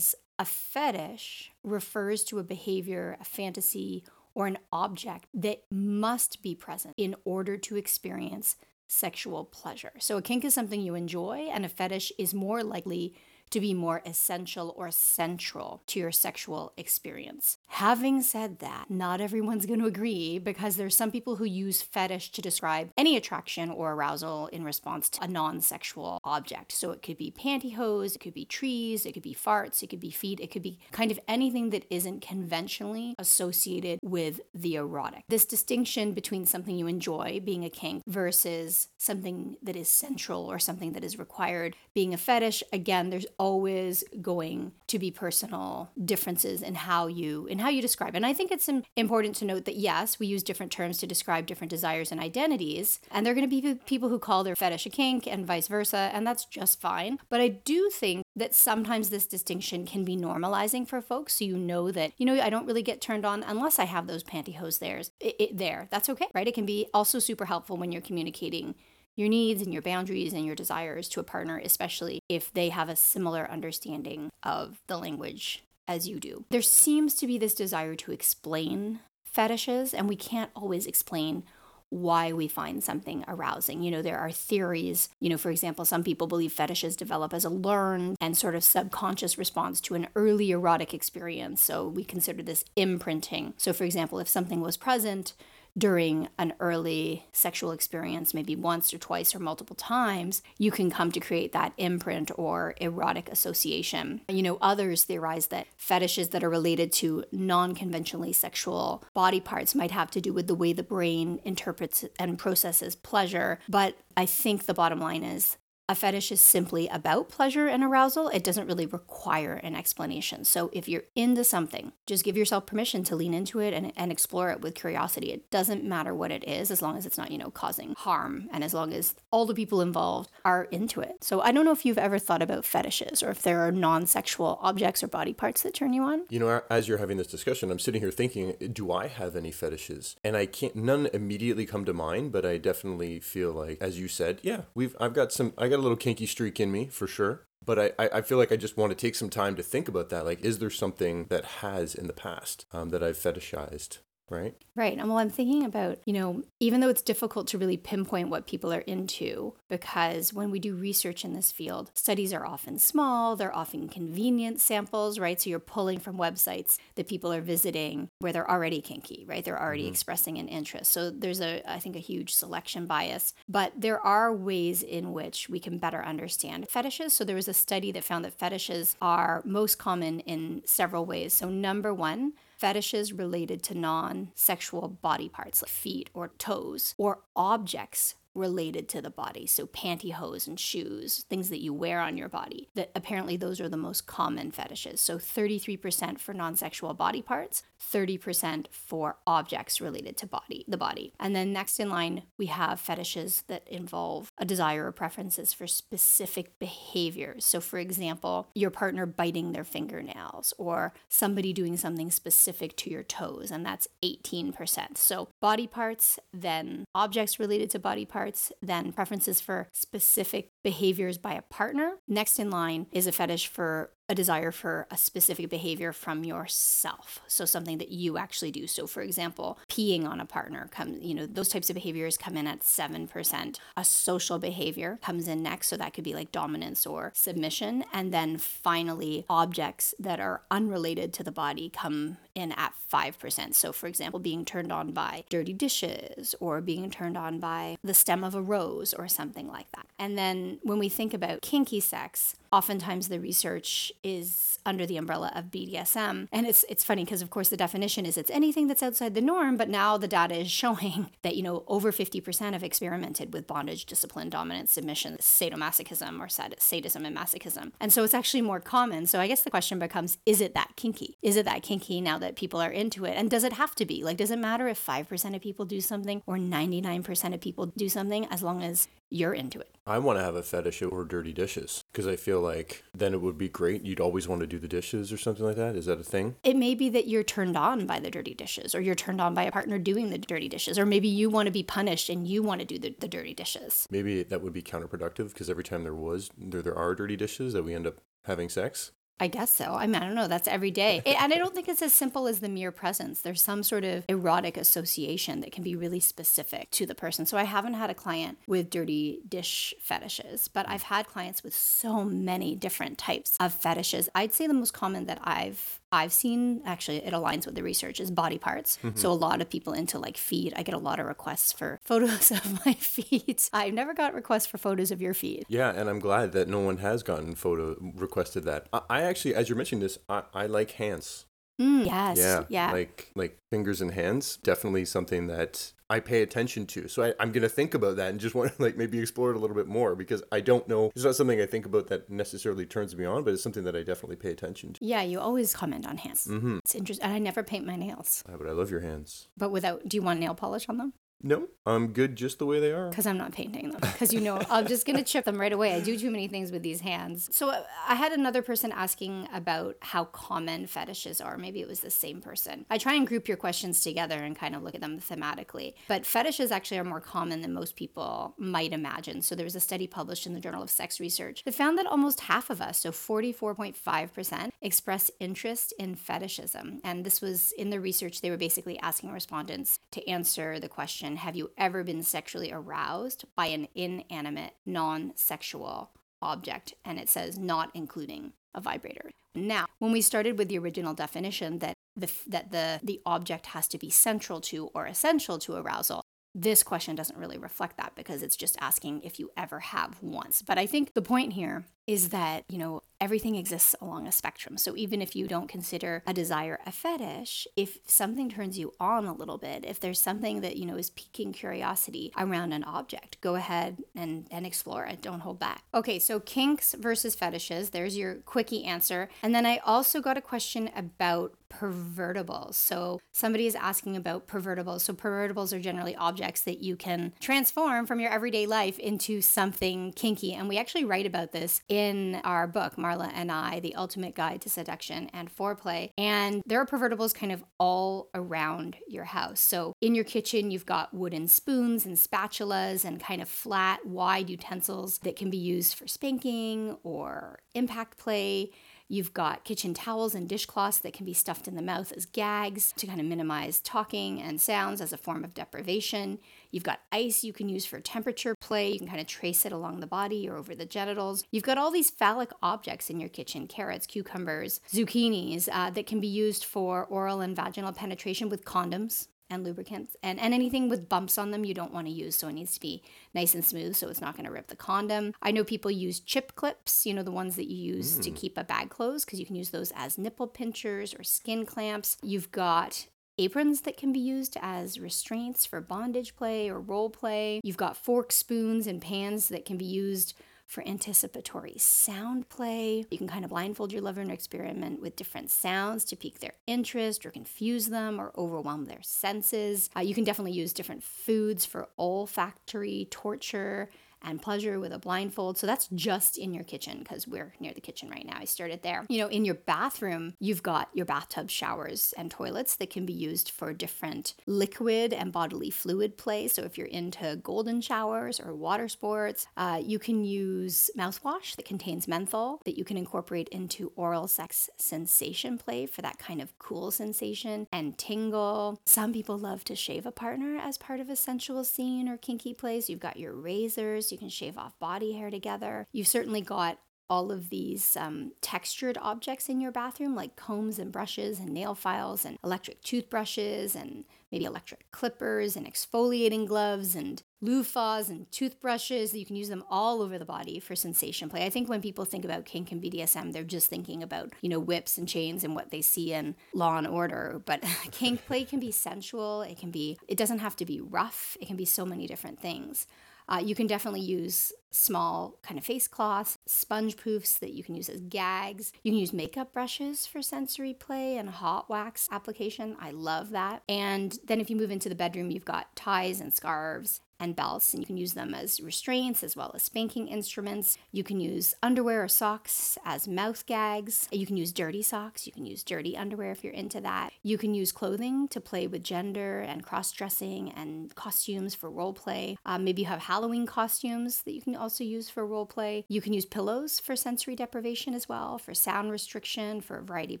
a 0.38 0.44
fetish 0.44 1.50
refers 1.62 2.24
to 2.24 2.38
a 2.38 2.44
behavior, 2.44 3.16
a 3.20 3.24
fantasy, 3.24 4.04
or 4.34 4.46
an 4.46 4.58
object 4.72 5.26
that 5.34 5.64
must 5.70 6.42
be 6.42 6.54
present 6.54 6.94
in 6.96 7.14
order 7.24 7.56
to 7.56 7.76
experience 7.76 8.56
sexual 8.86 9.44
pleasure. 9.44 9.92
So 9.98 10.16
a 10.16 10.22
kink 10.22 10.44
is 10.44 10.54
something 10.54 10.80
you 10.80 10.94
enjoy, 10.94 11.48
and 11.52 11.64
a 11.64 11.68
fetish 11.68 12.12
is 12.18 12.32
more 12.32 12.62
likely 12.62 13.14
to 13.50 13.60
be 13.60 13.74
more 13.74 14.02
essential 14.06 14.74
or 14.76 14.90
central 14.90 15.82
to 15.88 15.98
your 16.00 16.12
sexual 16.12 16.72
experience. 16.76 17.57
Having 17.68 18.22
said 18.22 18.58
that, 18.58 18.86
not 18.90 19.20
everyone's 19.20 19.66
going 19.66 19.78
to 19.80 19.86
agree 19.86 20.38
because 20.38 20.76
there's 20.76 20.96
some 20.96 21.10
people 21.10 21.36
who 21.36 21.44
use 21.44 21.82
fetish 21.82 22.32
to 22.32 22.42
describe 22.42 22.90
any 22.96 23.16
attraction 23.16 23.70
or 23.70 23.92
arousal 23.92 24.48
in 24.48 24.64
response 24.64 25.08
to 25.10 25.22
a 25.22 25.28
non-sexual 25.28 26.18
object. 26.24 26.72
So 26.72 26.90
it 26.90 27.02
could 27.02 27.18
be 27.18 27.30
pantyhose, 27.30 28.16
it 28.16 28.20
could 28.20 28.34
be 28.34 28.44
trees, 28.44 29.06
it 29.06 29.12
could 29.12 29.22
be 29.22 29.34
farts, 29.34 29.82
it 29.82 29.90
could 29.90 30.00
be 30.00 30.10
feet, 30.10 30.40
it 30.40 30.50
could 30.50 30.62
be 30.62 30.78
kind 30.92 31.10
of 31.10 31.20
anything 31.28 31.70
that 31.70 31.84
isn't 31.90 32.20
conventionally 32.20 33.14
associated 33.18 34.00
with 34.02 34.40
the 34.54 34.74
erotic. 34.74 35.24
This 35.28 35.44
distinction 35.44 36.12
between 36.12 36.46
something 36.46 36.76
you 36.76 36.86
enjoy 36.86 37.40
being 37.44 37.64
a 37.64 37.70
kink 37.70 38.02
versus 38.06 38.88
something 38.96 39.56
that 39.62 39.76
is 39.76 39.88
central 39.88 40.50
or 40.50 40.58
something 40.58 40.92
that 40.92 41.04
is 41.04 41.18
required 41.18 41.76
being 41.94 42.14
a 42.14 42.18
fetish, 42.18 42.62
again, 42.72 43.10
there's 43.10 43.26
always 43.38 44.04
going 44.20 44.72
to 44.86 44.98
be 44.98 45.10
personal 45.10 45.90
differences 46.04 46.62
in 46.62 46.74
how 46.74 47.06
you 47.06 47.46
in 47.58 47.64
how 47.64 47.70
you 47.70 47.82
describe. 47.82 48.14
it. 48.14 48.18
And 48.18 48.26
I 48.26 48.32
think 48.32 48.50
it's 48.50 48.70
important 48.96 49.34
to 49.36 49.44
note 49.44 49.64
that 49.64 49.76
yes, 49.76 50.18
we 50.18 50.26
use 50.26 50.42
different 50.42 50.72
terms 50.72 50.98
to 50.98 51.06
describe 51.06 51.46
different 51.46 51.70
desires 51.70 52.12
and 52.12 52.20
identities, 52.20 53.00
and 53.10 53.26
there 53.26 53.32
are 53.32 53.34
going 53.34 53.48
to 53.48 53.60
be 53.60 53.74
people 53.86 54.08
who 54.08 54.18
call 54.18 54.44
their 54.44 54.56
fetish 54.56 54.86
a 54.86 54.90
kink 54.90 55.26
and 55.26 55.46
vice 55.46 55.68
versa, 55.68 56.10
and 56.12 56.26
that's 56.26 56.44
just 56.44 56.80
fine. 56.80 57.18
But 57.28 57.40
I 57.40 57.48
do 57.48 57.90
think 57.90 58.22
that 58.36 58.54
sometimes 58.54 59.10
this 59.10 59.26
distinction 59.26 59.84
can 59.84 60.04
be 60.04 60.16
normalizing 60.16 60.86
for 60.86 61.02
folks 61.02 61.34
so 61.34 61.44
you 61.44 61.56
know 61.56 61.90
that 61.90 62.12
you 62.16 62.24
know 62.24 62.40
I 62.40 62.50
don't 62.50 62.66
really 62.66 62.82
get 62.82 63.00
turned 63.00 63.24
on 63.24 63.42
unless 63.42 63.78
I 63.78 63.84
have 63.84 64.06
those 64.06 64.22
pantyhose 64.22 64.78
there's 64.78 65.10
it, 65.20 65.34
it, 65.38 65.58
there. 65.58 65.88
That's 65.90 66.08
okay, 66.08 66.26
right? 66.34 66.46
It 66.46 66.54
can 66.54 66.66
be 66.66 66.86
also 66.94 67.18
super 67.18 67.46
helpful 67.46 67.76
when 67.76 67.90
you're 67.90 68.00
communicating 68.00 68.74
your 69.16 69.28
needs 69.28 69.62
and 69.62 69.72
your 69.72 69.82
boundaries 69.82 70.32
and 70.32 70.46
your 70.46 70.54
desires 70.54 71.08
to 71.08 71.18
a 71.18 71.24
partner, 71.24 71.60
especially 71.64 72.20
if 72.28 72.52
they 72.52 72.68
have 72.68 72.88
a 72.88 72.94
similar 72.94 73.50
understanding 73.50 74.30
of 74.44 74.80
the 74.86 74.96
language 74.96 75.64
as 75.88 76.06
you 76.06 76.20
do. 76.20 76.44
There 76.50 76.62
seems 76.62 77.14
to 77.16 77.26
be 77.26 77.38
this 77.38 77.54
desire 77.54 77.96
to 77.96 78.12
explain 78.12 79.00
fetishes, 79.24 79.94
and 79.94 80.08
we 80.08 80.16
can't 80.16 80.50
always 80.54 80.86
explain 80.86 81.42
why 81.90 82.32
we 82.32 82.46
find 82.46 82.84
something 82.84 83.24
arousing. 83.26 83.82
You 83.82 83.90
know, 83.90 84.02
there 84.02 84.18
are 84.18 84.30
theories. 84.30 85.08
You 85.20 85.30
know, 85.30 85.38
for 85.38 85.50
example, 85.50 85.84
some 85.84 86.04
people 86.04 86.26
believe 86.26 86.52
fetishes 86.52 86.96
develop 86.96 87.32
as 87.32 87.46
a 87.46 87.50
learned 87.50 88.16
and 88.20 88.36
sort 88.36 88.54
of 88.54 88.62
subconscious 88.62 89.38
response 89.38 89.80
to 89.82 89.94
an 89.94 90.08
early 90.14 90.50
erotic 90.50 90.92
experience. 90.92 91.62
So 91.62 91.88
we 91.88 92.04
consider 92.04 92.42
this 92.42 92.64
imprinting. 92.76 93.54
So, 93.56 93.72
for 93.72 93.84
example, 93.84 94.18
if 94.18 94.28
something 94.28 94.60
was 94.60 94.76
present, 94.76 95.32
during 95.78 96.28
an 96.38 96.54
early 96.60 97.26
sexual 97.32 97.70
experience, 97.70 98.34
maybe 98.34 98.56
once 98.56 98.92
or 98.92 98.98
twice 98.98 99.34
or 99.34 99.38
multiple 99.38 99.76
times, 99.76 100.42
you 100.58 100.70
can 100.70 100.90
come 100.90 101.12
to 101.12 101.20
create 101.20 101.52
that 101.52 101.72
imprint 101.76 102.30
or 102.36 102.74
erotic 102.80 103.28
association. 103.30 104.20
You 104.28 104.42
know, 104.42 104.58
others 104.60 105.04
theorize 105.04 105.46
that 105.48 105.68
fetishes 105.76 106.30
that 106.30 106.44
are 106.44 106.50
related 106.50 106.92
to 106.92 107.24
non 107.32 107.74
conventionally 107.74 108.32
sexual 108.32 109.04
body 109.14 109.40
parts 109.40 109.74
might 109.74 109.90
have 109.92 110.10
to 110.12 110.20
do 110.20 110.32
with 110.32 110.46
the 110.46 110.54
way 110.54 110.72
the 110.72 110.82
brain 110.82 111.40
interprets 111.44 112.04
and 112.18 112.38
processes 112.38 112.96
pleasure. 112.96 113.58
But 113.68 113.96
I 114.16 114.26
think 114.26 114.66
the 114.66 114.74
bottom 114.74 115.00
line 115.00 115.22
is 115.22 115.56
a 115.88 115.94
fetish 115.94 116.30
is 116.30 116.40
simply 116.40 116.86
about 116.88 117.30
pleasure 117.30 117.66
and 117.66 117.82
arousal, 117.82 118.28
it 118.28 118.44
doesn't 118.44 118.66
really 118.66 118.84
require 118.84 119.54
an 119.54 119.74
explanation. 119.74 120.44
So 120.44 120.68
if 120.72 120.86
you're 120.86 121.04
into 121.16 121.44
something, 121.44 121.92
just 122.06 122.24
give 122.24 122.36
yourself 122.36 122.66
permission 122.66 123.04
to 123.04 123.16
lean 123.16 123.32
into 123.32 123.60
it 123.60 123.72
and, 123.72 123.92
and 123.96 124.12
explore 124.12 124.50
it 124.50 124.60
with 124.60 124.74
curiosity. 124.74 125.32
It 125.32 125.50
doesn't 125.50 125.84
matter 125.84 126.14
what 126.14 126.30
it 126.30 126.46
is 126.46 126.70
as 126.70 126.82
long 126.82 126.98
as 126.98 127.06
it's 127.06 127.16
not, 127.16 127.30
you 127.30 127.38
know, 127.38 127.50
causing 127.50 127.94
harm 127.96 128.48
and 128.52 128.62
as 128.62 128.74
long 128.74 128.92
as 128.92 129.14
all 129.32 129.46
the 129.46 129.54
people 129.54 129.80
involved 129.80 130.30
are 130.44 130.64
into 130.64 131.00
it. 131.00 131.24
So 131.24 131.40
I 131.40 131.52
don't 131.52 131.64
know 131.64 131.72
if 131.72 131.86
you've 131.86 131.96
ever 131.96 132.18
thought 132.18 132.42
about 132.42 132.66
fetishes 132.66 133.22
or 133.22 133.30
if 133.30 133.40
there 133.40 133.60
are 133.60 133.72
non 133.72 134.06
sexual 134.06 134.58
objects 134.60 135.02
or 135.02 135.08
body 135.08 135.32
parts 135.32 135.62
that 135.62 135.72
turn 135.72 135.94
you 135.94 136.02
on. 136.02 136.24
You 136.28 136.40
know, 136.40 136.62
as 136.68 136.86
you're 136.86 136.98
having 136.98 137.16
this 137.16 137.26
discussion, 137.26 137.70
I'm 137.70 137.78
sitting 137.78 138.02
here 138.02 138.10
thinking, 138.10 138.54
do 138.72 138.92
I 138.92 139.06
have 139.06 139.36
any 139.36 139.50
fetishes? 139.50 140.16
And 140.22 140.36
I 140.36 140.44
can't, 140.44 140.76
none 140.76 141.08
immediately 141.14 141.64
come 141.64 141.86
to 141.86 141.94
mind, 141.94 142.30
but 142.30 142.44
I 142.44 142.58
definitely 142.58 143.20
feel 143.20 143.52
like, 143.52 143.78
as 143.80 143.98
you 143.98 144.06
said, 144.08 144.40
yeah, 144.42 144.62
we've, 144.74 144.94
I've 145.00 145.14
got 145.14 145.32
some, 145.32 145.54
I 145.56 145.68
got 145.68 145.77
a 145.78 145.82
little 145.82 145.96
kinky 145.96 146.26
streak 146.26 146.60
in 146.60 146.70
me 146.70 146.86
for 146.86 147.06
sure. 147.06 147.46
But 147.64 147.94
I, 147.98 148.08
I 148.14 148.20
feel 148.22 148.38
like 148.38 148.52
I 148.52 148.56
just 148.56 148.76
want 148.76 148.90
to 148.90 148.96
take 148.96 149.14
some 149.14 149.28
time 149.28 149.56
to 149.56 149.62
think 149.62 149.88
about 149.88 150.08
that. 150.10 150.24
Like, 150.24 150.44
is 150.44 150.58
there 150.58 150.70
something 150.70 151.26
that 151.26 151.44
has 151.44 151.94
in 151.94 152.06
the 152.06 152.12
past 152.12 152.64
um, 152.72 152.88
that 152.90 153.02
I've 153.02 153.18
fetishized? 153.18 153.98
Right? 154.30 154.54
Right. 154.74 154.96
And 154.96 155.08
well, 155.08 155.18
I'm 155.18 155.30
thinking 155.30 155.64
about, 155.64 155.98
you 156.04 156.12
know, 156.12 156.42
even 156.60 156.80
though 156.80 156.88
it's 156.88 157.02
difficult 157.02 157.48
to 157.48 157.58
really 157.58 157.76
pinpoint 157.76 158.28
what 158.28 158.46
people 158.46 158.72
are 158.72 158.80
into, 158.80 159.54
because 159.68 160.32
when 160.32 160.50
we 160.50 160.58
do 160.60 160.74
research 160.74 161.24
in 161.24 161.32
this 161.32 161.50
field, 161.50 161.90
studies 161.94 162.32
are 162.32 162.46
often 162.46 162.78
small, 162.78 163.34
they're 163.34 163.54
often 163.54 163.88
convenient 163.88 164.60
samples, 164.60 165.18
right? 165.18 165.40
So 165.40 165.50
you're 165.50 165.58
pulling 165.58 165.98
from 165.98 166.16
websites 166.16 166.78
that 166.94 167.08
people 167.08 167.32
are 167.32 167.40
visiting 167.40 168.08
where 168.20 168.32
they're 168.32 168.50
already 168.50 168.80
kinky, 168.80 169.24
right? 169.26 169.44
They're 169.44 169.60
already 169.60 169.82
mm-hmm. 169.84 169.92
expressing 169.92 170.38
an 170.38 170.48
interest. 170.48 170.92
So 170.92 171.10
there's 171.10 171.40
a, 171.40 171.62
I 171.70 171.78
think, 171.78 171.96
a 171.96 172.00
huge 172.00 172.34
selection 172.34 172.86
bias. 172.86 173.34
But 173.48 173.72
there 173.76 174.00
are 174.00 174.32
ways 174.32 174.82
in 174.82 175.12
which 175.12 175.48
we 175.48 175.58
can 175.58 175.78
better 175.78 176.04
understand 176.04 176.68
fetishes. 176.68 177.14
So 177.14 177.24
there 177.24 177.36
was 177.36 177.48
a 177.48 177.54
study 177.54 177.90
that 177.92 178.04
found 178.04 178.24
that 178.24 178.38
fetishes 178.38 178.96
are 179.02 179.42
most 179.44 179.78
common 179.78 180.20
in 180.20 180.62
several 180.64 181.04
ways. 181.04 181.34
So, 181.34 181.48
number 181.48 181.92
one, 181.92 182.34
fetishes 182.58 183.12
related 183.12 183.62
to 183.64 183.74
non 183.74 184.30
sexual 184.34 184.88
body 184.88 185.28
parts 185.28 185.62
like 185.62 185.70
feet 185.70 186.10
or 186.12 186.32
toes, 186.38 186.94
or 186.98 187.20
objects 187.36 188.14
related 188.38 188.88
to 188.90 189.02
the 189.02 189.10
body. 189.10 189.46
So, 189.46 189.66
pantyhose 189.66 190.46
and 190.46 190.58
shoes, 190.58 191.24
things 191.28 191.50
that 191.50 191.60
you 191.60 191.74
wear 191.74 192.00
on 192.00 192.16
your 192.16 192.28
body, 192.28 192.68
that 192.74 192.90
apparently 192.94 193.36
those 193.36 193.60
are 193.60 193.68
the 193.68 193.76
most 193.76 194.06
common 194.06 194.50
fetishes. 194.50 195.00
So, 195.00 195.18
33% 195.18 196.18
for 196.18 196.32
non 196.32 196.56
sexual 196.56 196.94
body 196.94 197.20
parts, 197.20 197.62
30% 197.80 198.66
for 198.70 199.16
objects 199.26 199.80
related 199.80 200.16
to 200.18 200.26
body, 200.26 200.64
the 200.68 200.76
body. 200.76 201.12
And 201.18 201.34
then 201.34 201.52
next 201.52 201.80
in 201.80 201.88
line, 201.88 202.22
we 202.36 202.46
have 202.46 202.80
fetishes 202.80 203.44
that 203.48 203.66
involve 203.68 204.32
a 204.38 204.44
desire 204.44 204.86
or 204.86 204.92
preferences 204.92 205.52
for 205.52 205.66
specific 205.66 206.58
behaviors. 206.58 207.44
So, 207.44 207.60
for 207.60 207.78
example, 207.78 208.48
your 208.54 208.70
partner 208.70 209.06
biting 209.06 209.52
their 209.52 209.64
fingernails 209.64 210.54
or 210.58 210.92
somebody 211.08 211.52
doing 211.52 211.76
something 211.76 212.10
specific 212.10 212.76
to 212.78 212.90
your 212.90 213.02
toes, 213.02 213.50
and 213.50 213.66
that's 213.66 213.88
18%. 214.04 214.96
So, 214.96 215.28
body 215.40 215.66
parts, 215.66 216.18
then 216.32 216.84
objects 216.94 217.40
related 217.40 217.70
to 217.70 217.78
body 217.78 218.04
parts 218.04 218.27
parts 218.28 218.52
than 218.60 218.92
preferences 218.92 219.40
for 219.40 219.68
specific 219.72 220.50
behaviors 220.62 221.16
by 221.16 221.32
a 221.32 221.42
partner. 221.42 221.94
Next 222.06 222.38
in 222.38 222.50
line 222.50 222.86
is 222.92 223.06
a 223.06 223.12
fetish 223.12 223.48
for 223.48 223.90
a 224.08 224.14
desire 224.14 224.50
for 224.50 224.86
a 224.90 224.96
specific 224.96 225.50
behavior 225.50 225.92
from 225.92 226.24
yourself. 226.24 227.20
So 227.26 227.44
something 227.44 227.78
that 227.78 227.90
you 227.90 228.16
actually 228.16 228.50
do. 228.50 228.66
So 228.66 228.86
for 228.86 229.02
example, 229.02 229.58
peeing 229.68 230.06
on 230.06 230.20
a 230.20 230.24
partner 230.24 230.68
comes, 230.70 231.02
you 231.02 231.14
know, 231.14 231.26
those 231.26 231.48
types 231.48 231.68
of 231.68 231.74
behaviors 231.74 232.16
come 232.16 232.36
in 232.36 232.46
at 232.46 232.60
7%. 232.60 233.58
A 233.76 233.84
social 233.84 234.38
behavior 234.38 234.98
comes 235.02 235.28
in 235.28 235.42
next, 235.42 235.68
so 235.68 235.76
that 235.76 235.92
could 235.92 236.04
be 236.04 236.14
like 236.14 236.32
dominance 236.32 236.86
or 236.86 237.12
submission, 237.14 237.84
and 237.92 238.12
then 238.12 238.38
finally 238.38 239.26
objects 239.28 239.94
that 239.98 240.20
are 240.20 240.42
unrelated 240.50 241.12
to 241.12 241.22
the 241.22 241.32
body 241.32 241.68
come 241.68 242.16
in 242.34 242.52
at 242.52 242.72
5%. 242.92 243.54
So 243.54 243.72
for 243.72 243.86
example, 243.86 244.20
being 244.20 244.44
turned 244.44 244.72
on 244.72 244.92
by 244.92 245.24
dirty 245.28 245.52
dishes 245.52 246.34
or 246.40 246.60
being 246.60 246.90
turned 246.90 247.16
on 247.16 247.40
by 247.40 247.76
the 247.82 247.94
stem 247.94 248.24
of 248.24 248.34
a 248.34 248.40
rose 248.40 248.94
or 248.94 249.08
something 249.08 249.48
like 249.48 249.70
that. 249.72 249.86
And 249.98 250.16
then 250.16 250.58
when 250.62 250.78
we 250.78 250.88
think 250.88 251.12
about 251.12 251.42
kinky 251.42 251.80
sex, 251.80 252.36
oftentimes 252.52 253.08
the 253.08 253.20
research 253.20 253.92
is 254.02 254.58
under 254.66 254.86
the 254.86 254.96
umbrella 254.96 255.32
of 255.34 255.46
BDSM. 255.46 256.28
And 256.30 256.46
it's 256.46 256.64
it's 256.68 256.84
funny 256.84 257.04
because 257.04 257.22
of 257.22 257.30
course 257.30 257.48
the 257.48 257.56
definition 257.56 258.04
is 258.04 258.16
it's 258.16 258.30
anything 258.30 258.68
that's 258.68 258.82
outside 258.82 259.14
the 259.14 259.20
norm, 259.20 259.56
but 259.56 259.68
now 259.68 259.96
the 259.96 260.08
data 260.08 260.36
is 260.36 260.50
showing 260.50 261.10
that, 261.22 261.36
you 261.36 261.42
know, 261.42 261.64
over 261.66 261.90
50% 261.90 262.52
have 262.52 262.62
experimented 262.62 263.32
with 263.32 263.46
bondage, 263.46 263.86
discipline, 263.86 264.28
dominance, 264.28 264.72
submission, 264.72 265.16
sadomasochism 265.20 266.20
or 266.20 266.28
sad- 266.28 266.56
sadism 266.58 267.04
and 267.04 267.16
masochism. 267.16 267.72
And 267.80 267.92
so 267.92 268.04
it's 268.04 268.14
actually 268.14 268.42
more 268.42 268.60
common. 268.60 269.06
So 269.06 269.20
I 269.20 269.26
guess 269.26 269.42
the 269.42 269.50
question 269.50 269.78
becomes 269.78 270.18
is 270.26 270.40
it 270.40 270.54
that 270.54 270.72
kinky? 270.76 271.16
Is 271.22 271.36
it 271.36 271.46
that 271.46 271.62
kinky 271.62 272.00
now 272.00 272.18
that 272.18 272.36
people 272.36 272.60
are 272.60 272.70
into 272.70 273.04
it? 273.04 273.16
And 273.16 273.30
does 273.30 273.44
it 273.44 273.54
have 273.54 273.74
to 273.76 273.86
be? 273.86 274.04
Like 274.04 274.18
does 274.18 274.30
it 274.30 274.38
matter 274.38 274.68
if 274.68 274.84
5% 274.84 275.34
of 275.34 275.40
people 275.40 275.64
do 275.64 275.80
something 275.80 276.22
or 276.26 276.36
99% 276.36 277.34
of 277.34 277.40
people 277.40 277.66
do 277.66 277.88
something 277.88 278.26
as 278.26 278.42
long 278.42 278.62
as 278.62 278.88
you're 279.10 279.34
into 279.34 279.58
it. 279.60 279.76
I 279.86 279.98
want 279.98 280.18
to 280.18 280.24
have 280.24 280.34
a 280.34 280.42
fetish 280.42 280.82
over 280.82 281.04
dirty 281.04 281.32
dishes 281.32 281.82
because 281.90 282.06
I 282.06 282.16
feel 282.16 282.40
like 282.40 282.84
then 282.94 283.14
it 283.14 283.22
would 283.22 283.38
be 283.38 283.48
great. 283.48 283.82
You'd 283.82 284.00
always 284.00 284.28
want 284.28 284.42
to 284.42 284.46
do 284.46 284.58
the 284.58 284.68
dishes 284.68 285.12
or 285.12 285.16
something 285.16 285.44
like 285.44 285.56
that. 285.56 285.76
Is 285.76 285.86
that 285.86 285.98
a 285.98 286.04
thing? 286.04 286.36
It 286.44 286.56
may 286.56 286.74
be 286.74 286.90
that 286.90 287.08
you're 287.08 287.22
turned 287.22 287.56
on 287.56 287.86
by 287.86 287.98
the 287.98 288.10
dirty 288.10 288.34
dishes 288.34 288.74
or 288.74 288.80
you're 288.82 288.94
turned 288.94 289.20
on 289.20 289.32
by 289.32 289.44
a 289.44 289.52
partner 289.52 289.78
doing 289.78 290.10
the 290.10 290.18
dirty 290.18 290.48
dishes 290.48 290.78
or 290.78 290.84
maybe 290.84 291.08
you 291.08 291.30
want 291.30 291.46
to 291.46 291.52
be 291.52 291.62
punished 291.62 292.10
and 292.10 292.28
you 292.28 292.42
want 292.42 292.60
to 292.60 292.66
do 292.66 292.78
the, 292.78 292.94
the 293.00 293.08
dirty 293.08 293.32
dishes. 293.32 293.86
Maybe 293.90 294.22
that 294.22 294.42
would 294.42 294.52
be 294.52 294.62
counterproductive 294.62 295.30
because 295.32 295.48
every 295.48 295.64
time 295.64 295.84
there 295.84 295.94
was 295.94 296.30
there 296.36 296.62
there 296.62 296.76
are 296.76 296.94
dirty 296.94 297.16
dishes 297.16 297.54
that 297.54 297.64
we 297.64 297.74
end 297.74 297.86
up 297.86 297.96
having 298.24 298.50
sex. 298.50 298.92
I 299.20 299.26
guess 299.26 299.50
so. 299.50 299.74
I 299.74 299.86
mean, 299.86 299.96
I 299.96 300.06
don't 300.06 300.14
know. 300.14 300.28
That's 300.28 300.48
every 300.48 300.70
day. 300.70 301.02
It, 301.04 301.20
and 301.20 301.32
I 301.32 301.38
don't 301.38 301.54
think 301.54 301.68
it's 301.68 301.82
as 301.82 301.92
simple 301.92 302.28
as 302.28 302.40
the 302.40 302.48
mere 302.48 302.70
presence. 302.70 303.20
There's 303.20 303.42
some 303.42 303.62
sort 303.62 303.84
of 303.84 304.04
erotic 304.08 304.56
association 304.56 305.40
that 305.40 305.52
can 305.52 305.64
be 305.64 305.74
really 305.74 306.00
specific 306.00 306.70
to 306.72 306.86
the 306.86 306.94
person. 306.94 307.26
So 307.26 307.36
I 307.36 307.44
haven't 307.44 307.74
had 307.74 307.90
a 307.90 307.94
client 307.94 308.38
with 308.46 308.70
dirty 308.70 309.20
dish 309.28 309.74
fetishes, 309.80 310.48
but 310.48 310.68
I've 310.68 310.84
had 310.84 311.06
clients 311.06 311.42
with 311.42 311.54
so 311.54 312.04
many 312.04 312.54
different 312.54 312.98
types 312.98 313.36
of 313.40 313.52
fetishes. 313.52 314.08
I'd 314.14 314.34
say 314.34 314.46
the 314.46 314.54
most 314.54 314.72
common 314.72 315.06
that 315.06 315.18
I've 315.22 315.80
I've 315.90 316.12
seen 316.12 316.60
actually 316.66 316.98
it 316.98 317.14
aligns 317.14 317.46
with 317.46 317.54
the 317.54 317.62
research 317.62 317.98
is 317.98 318.10
body 318.10 318.38
parts. 318.38 318.78
Mm-hmm. 318.82 318.98
So 318.98 319.10
a 319.10 319.14
lot 319.14 319.40
of 319.40 319.48
people 319.48 319.72
into 319.72 319.98
like 319.98 320.16
feet. 320.16 320.52
I 320.54 320.62
get 320.62 320.74
a 320.74 320.78
lot 320.78 321.00
of 321.00 321.06
requests 321.06 321.52
for 321.52 321.80
photos 321.84 322.30
of 322.30 322.64
my 322.66 322.74
feet. 322.74 323.48
I've 323.52 323.74
never 323.74 323.94
got 323.94 324.14
requests 324.14 324.46
for 324.46 324.58
photos 324.58 324.90
of 324.90 325.00
your 325.00 325.14
feet. 325.14 325.46
Yeah, 325.48 325.70
and 325.70 325.88
I'm 325.88 325.98
glad 325.98 326.32
that 326.32 326.48
no 326.48 326.60
one 326.60 326.78
has 326.78 327.02
gotten 327.02 327.34
photo 327.34 327.76
requested 327.80 328.44
that. 328.44 328.66
I, 328.72 328.82
I 328.90 329.02
actually, 329.08 329.34
as 329.34 329.48
you're 329.48 329.56
mentioning 329.56 329.82
this, 329.82 329.98
I, 330.08 330.22
I 330.34 330.46
like 330.46 330.72
hands. 330.72 331.26
Mm, 331.60 331.86
yes. 331.86 332.18
Yeah. 332.18 332.44
Yeah. 332.48 332.72
Like 332.72 333.10
like 333.14 333.38
fingers 333.50 333.80
and 333.80 333.92
hands. 333.92 334.36
Definitely 334.36 334.84
something 334.84 335.26
that 335.26 335.72
I 335.90 336.00
pay 336.00 336.22
attention 336.22 336.66
to. 336.66 336.86
So 336.86 337.02
I, 337.02 337.22
am 337.22 337.32
gonna 337.32 337.48
think 337.48 337.74
about 337.74 337.96
that 337.96 338.10
and 338.10 338.20
just 338.20 338.34
want 338.34 338.56
to 338.56 338.62
like 338.62 338.76
maybe 338.76 338.98
explore 338.98 339.30
it 339.30 339.36
a 339.36 339.40
little 339.40 339.56
bit 339.56 339.66
more 339.66 339.94
because 339.94 340.22
I 340.30 340.40
don't 340.40 340.68
know. 340.68 340.92
It's 340.94 341.04
not 341.04 341.16
something 341.16 341.40
I 341.40 341.46
think 341.46 341.66
about 341.66 341.88
that 341.88 342.08
necessarily 342.10 342.66
turns 342.66 342.94
me 342.94 343.04
on, 343.04 343.24
but 343.24 343.34
it's 343.34 343.42
something 343.42 343.64
that 343.64 343.74
I 343.74 343.82
definitely 343.82 344.16
pay 344.16 344.30
attention 344.30 344.74
to. 344.74 344.84
Yeah, 344.84 345.02
you 345.02 345.18
always 345.18 345.52
comment 345.52 345.86
on 345.86 345.96
hands. 345.96 346.26
Mm-hmm. 346.30 346.58
It's 346.58 346.74
interesting. 346.74 347.04
And 347.04 347.14
I 347.14 347.18
never 347.18 347.42
paint 347.42 347.66
my 347.66 347.76
nails. 347.76 348.22
Yeah, 348.28 348.36
but 348.36 348.46
I 348.46 348.52
love 348.52 348.70
your 348.70 348.80
hands. 348.80 349.28
But 349.36 349.50
without, 349.50 349.88
do 349.88 349.96
you 349.96 350.02
want 350.02 350.20
nail 350.20 350.34
polish 350.34 350.68
on 350.68 350.78
them? 350.78 350.92
No, 351.20 351.48
I'm 351.66 351.88
good 351.88 352.14
just 352.14 352.38
the 352.38 352.46
way 352.46 352.60
they 352.60 352.70
are. 352.70 352.90
Because 352.90 353.06
I'm 353.06 353.18
not 353.18 353.32
painting 353.32 353.70
them. 353.70 353.80
Because 353.80 354.12
you 354.12 354.20
know, 354.20 354.40
I'm 354.48 354.66
just 354.66 354.86
to 354.86 355.02
chip 355.02 355.24
them 355.24 355.38
right 355.38 355.52
away. 355.52 355.74
I 355.74 355.80
do 355.80 355.98
too 355.98 356.10
many 356.10 356.28
things 356.28 356.52
with 356.52 356.62
these 356.62 356.80
hands. 356.80 357.28
So 357.34 357.50
uh, 357.50 357.64
I 357.88 357.96
had 357.96 358.12
another 358.12 358.40
person 358.40 358.70
asking 358.72 359.28
about 359.34 359.76
how 359.80 360.04
common 360.04 360.66
fetishes 360.66 361.20
are. 361.20 361.36
Maybe 361.36 361.60
it 361.60 361.68
was 361.68 361.80
the 361.80 361.90
same 361.90 362.20
person. 362.20 362.66
I 362.70 362.78
try 362.78 362.94
and 362.94 363.06
group 363.06 363.26
your 363.26 363.36
questions 363.36 363.82
together 363.82 364.16
and 364.16 364.36
kind 364.36 364.54
of 364.54 364.62
look 364.62 364.76
at 364.76 364.80
them 364.80 365.00
thematically. 365.00 365.74
But 365.88 366.06
fetishes 366.06 366.52
actually 366.52 366.78
are 366.78 366.84
more 366.84 367.00
common 367.00 367.42
than 367.42 367.52
most 367.52 367.74
people 367.74 368.34
might 368.38 368.72
imagine. 368.72 369.20
So 369.20 369.34
there 369.34 369.44
was 369.44 369.56
a 369.56 369.60
study 369.60 369.88
published 369.88 370.26
in 370.26 370.34
the 370.34 370.40
Journal 370.40 370.62
of 370.62 370.70
Sex 370.70 371.00
Research 371.00 371.42
that 371.44 371.54
found 371.54 371.78
that 371.78 371.86
almost 371.86 372.20
half 372.20 372.48
of 372.48 372.60
us, 372.60 372.78
so 372.78 372.92
44.5%, 372.92 374.50
express 374.62 375.10
interest 375.18 375.74
in 375.78 375.96
fetishism. 375.96 376.80
And 376.84 377.04
this 377.04 377.20
was 377.20 377.52
in 377.52 377.70
the 377.70 377.80
research, 377.80 378.20
they 378.20 378.30
were 378.30 378.36
basically 378.36 378.78
asking 378.78 379.10
respondents 379.10 379.80
to 379.90 380.08
answer 380.08 380.60
the 380.60 380.68
question 380.68 381.07
question 381.08 381.26
Have 381.26 381.36
you 381.36 381.50
ever 381.56 381.84
been 381.84 382.02
sexually 382.02 382.52
aroused 382.52 383.24
by 383.36 383.46
an 383.46 383.68
inanimate, 383.74 384.54
non 384.66 385.12
sexual 385.16 385.90
object? 386.20 386.74
And 386.84 386.98
it 386.98 387.08
says 387.08 387.38
not 387.38 387.70
including 387.74 388.32
a 388.54 388.60
vibrator. 388.60 389.10
Now, 389.34 389.66
when 389.78 389.92
we 389.92 390.02
started 390.02 390.38
with 390.38 390.48
the 390.48 390.58
original 390.58 390.94
definition 390.94 391.58
that 391.60 391.74
the, 391.96 392.10
that 392.26 392.50
the, 392.50 392.80
the 392.82 393.00
object 393.04 393.46
has 393.46 393.68
to 393.68 393.78
be 393.78 393.90
central 393.90 394.40
to 394.42 394.70
or 394.74 394.86
essential 394.86 395.38
to 395.38 395.56
arousal, 395.56 396.02
this 396.34 396.62
question 396.62 396.94
doesn't 396.94 397.18
really 397.18 397.38
reflect 397.38 397.76
that 397.76 397.94
because 397.96 398.22
it's 398.22 398.36
just 398.36 398.56
asking 398.60 399.02
if 399.02 399.18
you 399.18 399.30
ever 399.36 399.60
have 399.60 400.02
once. 400.02 400.42
But 400.42 400.58
I 400.58 400.66
think 400.66 400.94
the 400.94 401.02
point 401.02 401.32
here 401.32 401.64
is 401.88 402.10
that, 402.10 402.44
you 402.50 402.58
know, 402.58 402.82
everything 403.00 403.34
exists 403.36 403.74
along 403.80 404.06
a 404.06 404.12
spectrum. 404.12 404.58
So 404.58 404.76
even 404.76 405.00
if 405.00 405.16
you 405.16 405.26
don't 405.26 405.48
consider 405.48 406.02
a 406.06 406.12
desire 406.12 406.58
a 406.66 406.72
fetish, 406.72 407.46
if 407.56 407.78
something 407.86 408.28
turns 408.28 408.58
you 408.58 408.74
on 408.78 409.06
a 409.06 409.14
little 409.14 409.38
bit, 409.38 409.64
if 409.64 409.80
there's 409.80 410.00
something 410.00 410.40
that, 410.42 410.56
you 410.56 410.66
know, 410.66 410.76
is 410.76 410.90
piquing 410.90 411.32
curiosity 411.32 412.12
around 412.18 412.52
an 412.52 412.64
object, 412.64 413.20
go 413.20 413.36
ahead 413.36 413.78
and, 413.94 414.26
and 414.30 414.44
explore 414.44 414.84
it. 414.84 415.00
Don't 415.00 415.20
hold 415.20 415.38
back. 415.38 415.62
Okay, 415.72 415.98
so 415.98 416.20
kinks 416.20 416.74
versus 416.74 417.14
fetishes. 417.14 417.70
There's 417.70 417.96
your 417.96 418.16
quickie 418.16 418.64
answer. 418.64 419.08
And 419.22 419.34
then 419.34 419.46
I 419.46 419.58
also 419.64 420.00
got 420.00 420.18
a 420.18 420.22
question 420.22 420.70
about 420.76 421.34
pervertibles. 421.48 422.54
So 422.54 423.00
somebody 423.12 423.46
is 423.46 423.54
asking 423.54 423.96
about 423.96 424.26
pervertibles. 424.26 424.82
So 424.82 424.92
pervertibles 424.92 425.54
are 425.54 425.60
generally 425.60 425.96
objects 425.96 426.42
that 426.42 426.58
you 426.58 426.76
can 426.76 427.14
transform 427.20 427.86
from 427.86 428.00
your 428.00 428.10
everyday 428.10 428.44
life 428.44 428.78
into 428.78 429.22
something 429.22 429.92
kinky. 429.92 430.34
And 430.34 430.48
we 430.48 430.58
actually 430.58 430.84
write 430.84 431.06
about 431.06 431.32
this 431.32 431.62
in 431.68 431.77
our 432.24 432.46
book, 432.46 432.76
Marla 432.76 433.10
and 433.14 433.30
I, 433.30 433.60
The 433.60 433.74
Ultimate 433.74 434.14
Guide 434.14 434.40
to 434.42 434.50
Seduction 434.50 435.08
and 435.12 435.34
Foreplay. 435.34 435.90
And 435.96 436.42
there 436.46 436.60
are 436.60 436.66
pervertibles 436.66 437.14
kind 437.14 437.32
of 437.32 437.44
all 437.58 438.10
around 438.14 438.76
your 438.88 439.04
house. 439.04 439.40
So 439.40 439.72
in 439.80 439.94
your 439.94 440.04
kitchen, 440.04 440.50
you've 440.50 440.66
got 440.66 440.92
wooden 440.92 441.28
spoons 441.28 441.86
and 441.86 441.96
spatulas 441.96 442.84
and 442.84 443.00
kind 443.00 443.22
of 443.22 443.28
flat, 443.28 443.86
wide 443.86 444.28
utensils 444.28 444.98
that 444.98 445.16
can 445.16 445.30
be 445.30 445.38
used 445.38 445.74
for 445.74 445.86
spanking 445.86 446.76
or 446.82 447.40
impact 447.54 447.98
play. 447.98 448.50
You've 448.90 449.12
got 449.12 449.44
kitchen 449.44 449.74
towels 449.74 450.14
and 450.14 450.26
dishcloths 450.26 450.78
that 450.80 450.94
can 450.94 451.04
be 451.04 451.12
stuffed 451.12 451.46
in 451.46 451.56
the 451.56 451.62
mouth 451.62 451.92
as 451.94 452.06
gags 452.06 452.72
to 452.78 452.86
kind 452.86 453.00
of 453.00 453.06
minimize 453.06 453.60
talking 453.60 454.22
and 454.22 454.40
sounds 454.40 454.80
as 454.80 454.94
a 454.94 454.96
form 454.96 455.24
of 455.24 455.34
deprivation. 455.34 456.18
You've 456.50 456.64
got 456.64 456.80
ice 456.90 457.22
you 457.22 457.34
can 457.34 457.50
use 457.50 457.66
for 457.66 457.80
temperature 457.80 458.34
play. 458.40 458.72
You 458.72 458.78
can 458.78 458.88
kind 458.88 459.00
of 459.00 459.06
trace 459.06 459.44
it 459.44 459.52
along 459.52 459.80
the 459.80 459.86
body 459.86 460.26
or 460.26 460.36
over 460.36 460.54
the 460.54 460.64
genitals. 460.64 461.22
You've 461.30 461.44
got 461.44 461.58
all 461.58 461.70
these 461.70 461.90
phallic 461.90 462.30
objects 462.42 462.88
in 462.88 462.98
your 462.98 463.10
kitchen 463.10 463.46
carrots, 463.46 463.86
cucumbers, 463.86 464.60
zucchinis 464.72 465.50
uh, 465.52 465.68
that 465.70 465.86
can 465.86 466.00
be 466.00 466.08
used 466.08 466.44
for 466.44 466.86
oral 466.86 467.20
and 467.20 467.36
vaginal 467.36 467.72
penetration 467.72 468.30
with 468.30 468.46
condoms 468.46 469.08
and 469.30 469.44
lubricants 469.44 469.96
and, 470.02 470.18
and 470.18 470.34
anything 470.34 470.68
with 470.68 470.88
bumps 470.88 471.18
on 471.18 471.30
them 471.30 471.44
you 471.44 471.54
don't 471.54 471.72
want 471.72 471.86
to 471.86 471.92
use 471.92 472.16
so 472.16 472.28
it 472.28 472.32
needs 472.32 472.54
to 472.54 472.60
be 472.60 472.82
nice 473.14 473.34
and 473.34 473.44
smooth 473.44 473.74
so 473.74 473.88
it's 473.88 474.00
not 474.00 474.14
going 474.14 474.24
to 474.24 474.32
rip 474.32 474.48
the 474.48 474.56
condom. 474.56 475.12
I 475.22 475.30
know 475.30 475.44
people 475.44 475.70
use 475.70 476.00
chip 476.00 476.34
clips 476.34 476.86
you 476.86 476.94
know 476.94 477.02
the 477.02 477.10
ones 477.10 477.36
that 477.36 477.48
you 477.48 477.56
use 477.74 477.98
mm. 477.98 478.02
to 478.02 478.10
keep 478.10 478.38
a 478.38 478.44
bag 478.44 478.70
closed 478.70 479.06
because 479.06 479.20
you 479.20 479.26
can 479.26 479.36
use 479.36 479.50
those 479.50 479.72
as 479.76 479.98
nipple 479.98 480.26
pinchers 480.26 480.94
or 480.94 481.02
skin 481.02 481.46
clamps. 481.46 481.96
You've 482.02 482.30
got 482.30 482.86
aprons 483.18 483.62
that 483.62 483.76
can 483.76 483.92
be 483.92 483.98
used 483.98 484.36
as 484.40 484.78
restraints 484.78 485.44
for 485.44 485.60
bondage 485.60 486.16
play 486.16 486.48
or 486.48 486.60
role 486.60 486.88
play. 486.88 487.40
You've 487.42 487.56
got 487.56 487.76
forks 487.76 488.16
spoons 488.16 488.66
and 488.66 488.80
pans 488.80 489.28
that 489.28 489.44
can 489.44 489.56
be 489.56 489.64
used 489.64 490.14
for 490.48 490.66
anticipatory 490.66 491.54
sound 491.58 492.28
play. 492.30 492.84
You 492.90 492.98
can 492.98 493.06
kind 493.06 493.22
of 493.22 493.30
blindfold 493.30 493.70
your 493.70 493.82
lover 493.82 494.00
and 494.00 494.10
experiment 494.10 494.80
with 494.80 494.96
different 494.96 495.30
sounds 495.30 495.84
to 495.84 495.96
pique 495.96 496.20
their 496.20 496.32
interest 496.46 497.04
or 497.04 497.10
confuse 497.10 497.66
them 497.66 498.00
or 498.00 498.12
overwhelm 498.16 498.64
their 498.64 498.82
senses. 498.82 499.68
Uh, 499.76 499.80
you 499.80 499.94
can 499.94 500.04
definitely 500.04 500.32
use 500.32 500.54
different 500.54 500.82
foods 500.82 501.44
for 501.44 501.68
olfactory 501.78 502.88
torture 502.90 503.68
and 504.02 504.22
pleasure 504.22 504.60
with 504.60 504.72
a 504.72 504.78
blindfold. 504.78 505.38
So 505.38 505.46
that's 505.46 505.68
just 505.74 506.18
in 506.18 506.34
your 506.34 506.44
kitchen 506.44 506.78
because 506.80 507.06
we're 507.06 507.34
near 507.40 507.52
the 507.52 507.60
kitchen 507.60 507.88
right 507.90 508.06
now. 508.06 508.16
I 508.18 508.24
started 508.24 508.62
there. 508.62 508.86
You 508.88 508.98
know, 508.98 509.08
in 509.08 509.24
your 509.24 509.34
bathroom, 509.34 510.14
you've 510.20 510.42
got 510.42 510.68
your 510.72 510.86
bathtub 510.86 511.30
showers 511.30 511.94
and 511.96 512.10
toilets 512.10 512.56
that 512.56 512.70
can 512.70 512.86
be 512.86 512.92
used 512.92 513.30
for 513.30 513.52
different 513.52 514.14
liquid 514.26 514.92
and 514.92 515.12
bodily 515.12 515.50
fluid 515.50 515.96
play. 515.96 516.28
So 516.28 516.42
if 516.42 516.56
you're 516.56 516.66
into 516.66 517.16
golden 517.22 517.60
showers 517.60 518.20
or 518.20 518.34
water 518.34 518.68
sports, 518.68 519.26
uh, 519.36 519.60
you 519.62 519.78
can 519.78 520.04
use 520.04 520.70
mouthwash 520.76 521.36
that 521.36 521.44
contains 521.44 521.88
menthol 521.88 522.40
that 522.44 522.56
you 522.56 522.64
can 522.64 522.76
incorporate 522.76 523.28
into 523.28 523.72
oral 523.76 524.08
sex 524.08 524.50
sensation 524.56 525.38
play 525.38 525.66
for 525.66 525.82
that 525.82 525.98
kind 525.98 526.20
of 526.20 526.38
cool 526.38 526.70
sensation 526.70 527.46
and 527.52 527.76
tingle. 527.78 528.60
Some 528.64 528.92
people 528.92 529.18
love 529.18 529.44
to 529.44 529.56
shave 529.56 529.86
a 529.86 529.92
partner 529.92 530.36
as 530.36 530.58
part 530.58 530.80
of 530.80 530.88
a 530.88 530.96
sensual 530.96 531.44
scene 531.44 531.88
or 531.88 531.96
kinky 531.96 532.34
play. 532.34 532.60
So 532.60 532.72
you've 532.72 532.80
got 532.80 532.98
your 532.98 533.14
razors 533.14 533.87
you 533.92 533.98
can 533.98 534.08
shave 534.08 534.38
off 534.38 534.58
body 534.58 534.92
hair 534.92 535.10
together. 535.10 535.66
You've 535.72 535.88
certainly 535.88 536.20
got 536.20 536.58
all 536.90 537.12
of 537.12 537.28
these 537.28 537.76
um, 537.76 538.12
textured 538.22 538.78
objects 538.80 539.28
in 539.28 539.40
your 539.40 539.52
bathroom, 539.52 539.94
like 539.94 540.16
combs 540.16 540.58
and 540.58 540.72
brushes 540.72 541.18
and 541.20 541.30
nail 541.30 541.54
files 541.54 542.04
and 542.04 542.18
electric 542.24 542.62
toothbrushes 542.62 543.54
and 543.54 543.84
maybe 544.10 544.24
electric 544.24 544.70
clippers 544.70 545.36
and 545.36 545.46
exfoliating 545.46 546.26
gloves 546.26 546.74
and 546.74 547.02
loofahs 547.22 547.90
and 547.90 548.10
toothbrushes. 548.10 548.94
You 548.94 549.04
can 549.04 549.16
use 549.16 549.28
them 549.28 549.44
all 549.50 549.82
over 549.82 549.98
the 549.98 550.06
body 550.06 550.40
for 550.40 550.56
sensation 550.56 551.10
play. 551.10 551.26
I 551.26 551.30
think 551.30 551.48
when 551.48 551.60
people 551.60 551.84
think 551.84 552.06
about 552.06 552.24
kink 552.24 552.52
and 552.52 552.62
BDSM, 552.62 553.12
they're 553.12 553.22
just 553.22 553.48
thinking 553.48 553.82
about, 553.82 554.14
you 554.22 554.30
know, 554.30 554.40
whips 554.40 554.78
and 554.78 554.88
chains 554.88 555.24
and 555.24 555.34
what 555.34 555.50
they 555.50 555.60
see 555.60 555.92
in 555.92 556.16
Law 556.32 556.56
and 556.56 556.66
Order. 556.66 557.20
But 557.26 557.42
kink 557.70 558.06
play 558.06 558.24
can 558.24 558.40
be 558.40 558.50
sensual. 558.50 559.20
It 559.22 559.38
can 559.38 559.50
be, 559.50 559.78
it 559.88 559.98
doesn't 559.98 560.20
have 560.20 560.36
to 560.36 560.46
be 560.46 560.60
rough. 560.60 561.18
It 561.20 561.26
can 561.26 561.36
be 561.36 561.44
so 561.44 561.66
many 561.66 561.86
different 561.86 562.20
things. 562.20 562.66
Uh, 563.08 563.22
you 563.24 563.34
can 563.34 563.46
definitely 563.46 563.80
use 563.80 564.32
small 564.50 565.18
kind 565.22 565.38
of 565.38 565.44
face 565.44 565.68
cloths, 565.68 566.18
sponge 566.26 566.76
poofs 566.76 567.18
that 567.20 567.32
you 567.32 567.42
can 567.42 567.54
use 567.54 567.68
as 567.68 567.80
gags. 567.80 568.52
You 568.62 568.72
can 568.72 568.78
use 568.78 568.92
makeup 568.92 569.32
brushes 569.32 569.86
for 569.86 570.02
sensory 570.02 570.54
play 570.54 570.96
and 570.96 571.08
hot 571.08 571.48
wax 571.48 571.88
application. 571.90 572.56
I 572.60 572.70
love 572.70 573.10
that. 573.10 573.42
And 573.48 573.98
then 574.04 574.20
if 574.20 574.30
you 574.30 574.36
move 574.36 574.50
into 574.50 574.68
the 574.68 574.74
bedroom, 574.74 575.10
you've 575.10 575.24
got 575.24 575.54
ties 575.56 576.00
and 576.00 576.12
scarves 576.12 576.80
and 577.00 577.16
belts, 577.16 577.52
and 577.52 577.62
you 577.62 577.66
can 577.66 577.76
use 577.76 577.94
them 577.94 578.14
as 578.14 578.40
restraints 578.40 579.02
as 579.02 579.16
well 579.16 579.30
as 579.34 579.42
spanking 579.42 579.88
instruments. 579.88 580.58
You 580.72 580.84
can 580.84 581.00
use 581.00 581.34
underwear 581.42 581.82
or 581.84 581.88
socks 581.88 582.58
as 582.64 582.88
mouth 582.88 583.26
gags. 583.26 583.88
You 583.90 584.06
can 584.06 584.16
use 584.16 584.32
dirty 584.32 584.62
socks. 584.62 585.06
You 585.06 585.12
can 585.12 585.26
use 585.26 585.42
dirty 585.42 585.76
underwear 585.76 586.10
if 586.10 586.24
you're 586.24 586.32
into 586.32 586.60
that. 586.60 586.92
You 587.02 587.18
can 587.18 587.34
use 587.34 587.52
clothing 587.52 588.08
to 588.08 588.20
play 588.20 588.46
with 588.46 588.64
gender 588.64 589.20
and 589.20 589.44
cross 589.44 589.72
dressing 589.72 590.32
and 590.32 590.74
costumes 590.74 591.34
for 591.34 591.50
role 591.50 591.72
play. 591.72 592.16
Um, 592.26 592.44
maybe 592.44 592.62
you 592.62 592.68
have 592.68 592.80
Halloween 592.80 593.26
costumes 593.26 594.02
that 594.02 594.12
you 594.12 594.22
can 594.22 594.36
also 594.36 594.64
use 594.64 594.88
for 594.88 595.06
role 595.06 595.26
play. 595.26 595.64
You 595.68 595.80
can 595.80 595.92
use 595.92 596.04
pillows 596.04 596.60
for 596.60 596.76
sensory 596.76 597.14
deprivation 597.14 597.74
as 597.74 597.88
well, 597.88 598.18
for 598.18 598.34
sound 598.34 598.70
restriction, 598.70 599.40
for 599.40 599.58
a 599.58 599.62
variety 599.62 599.94
of 599.94 600.00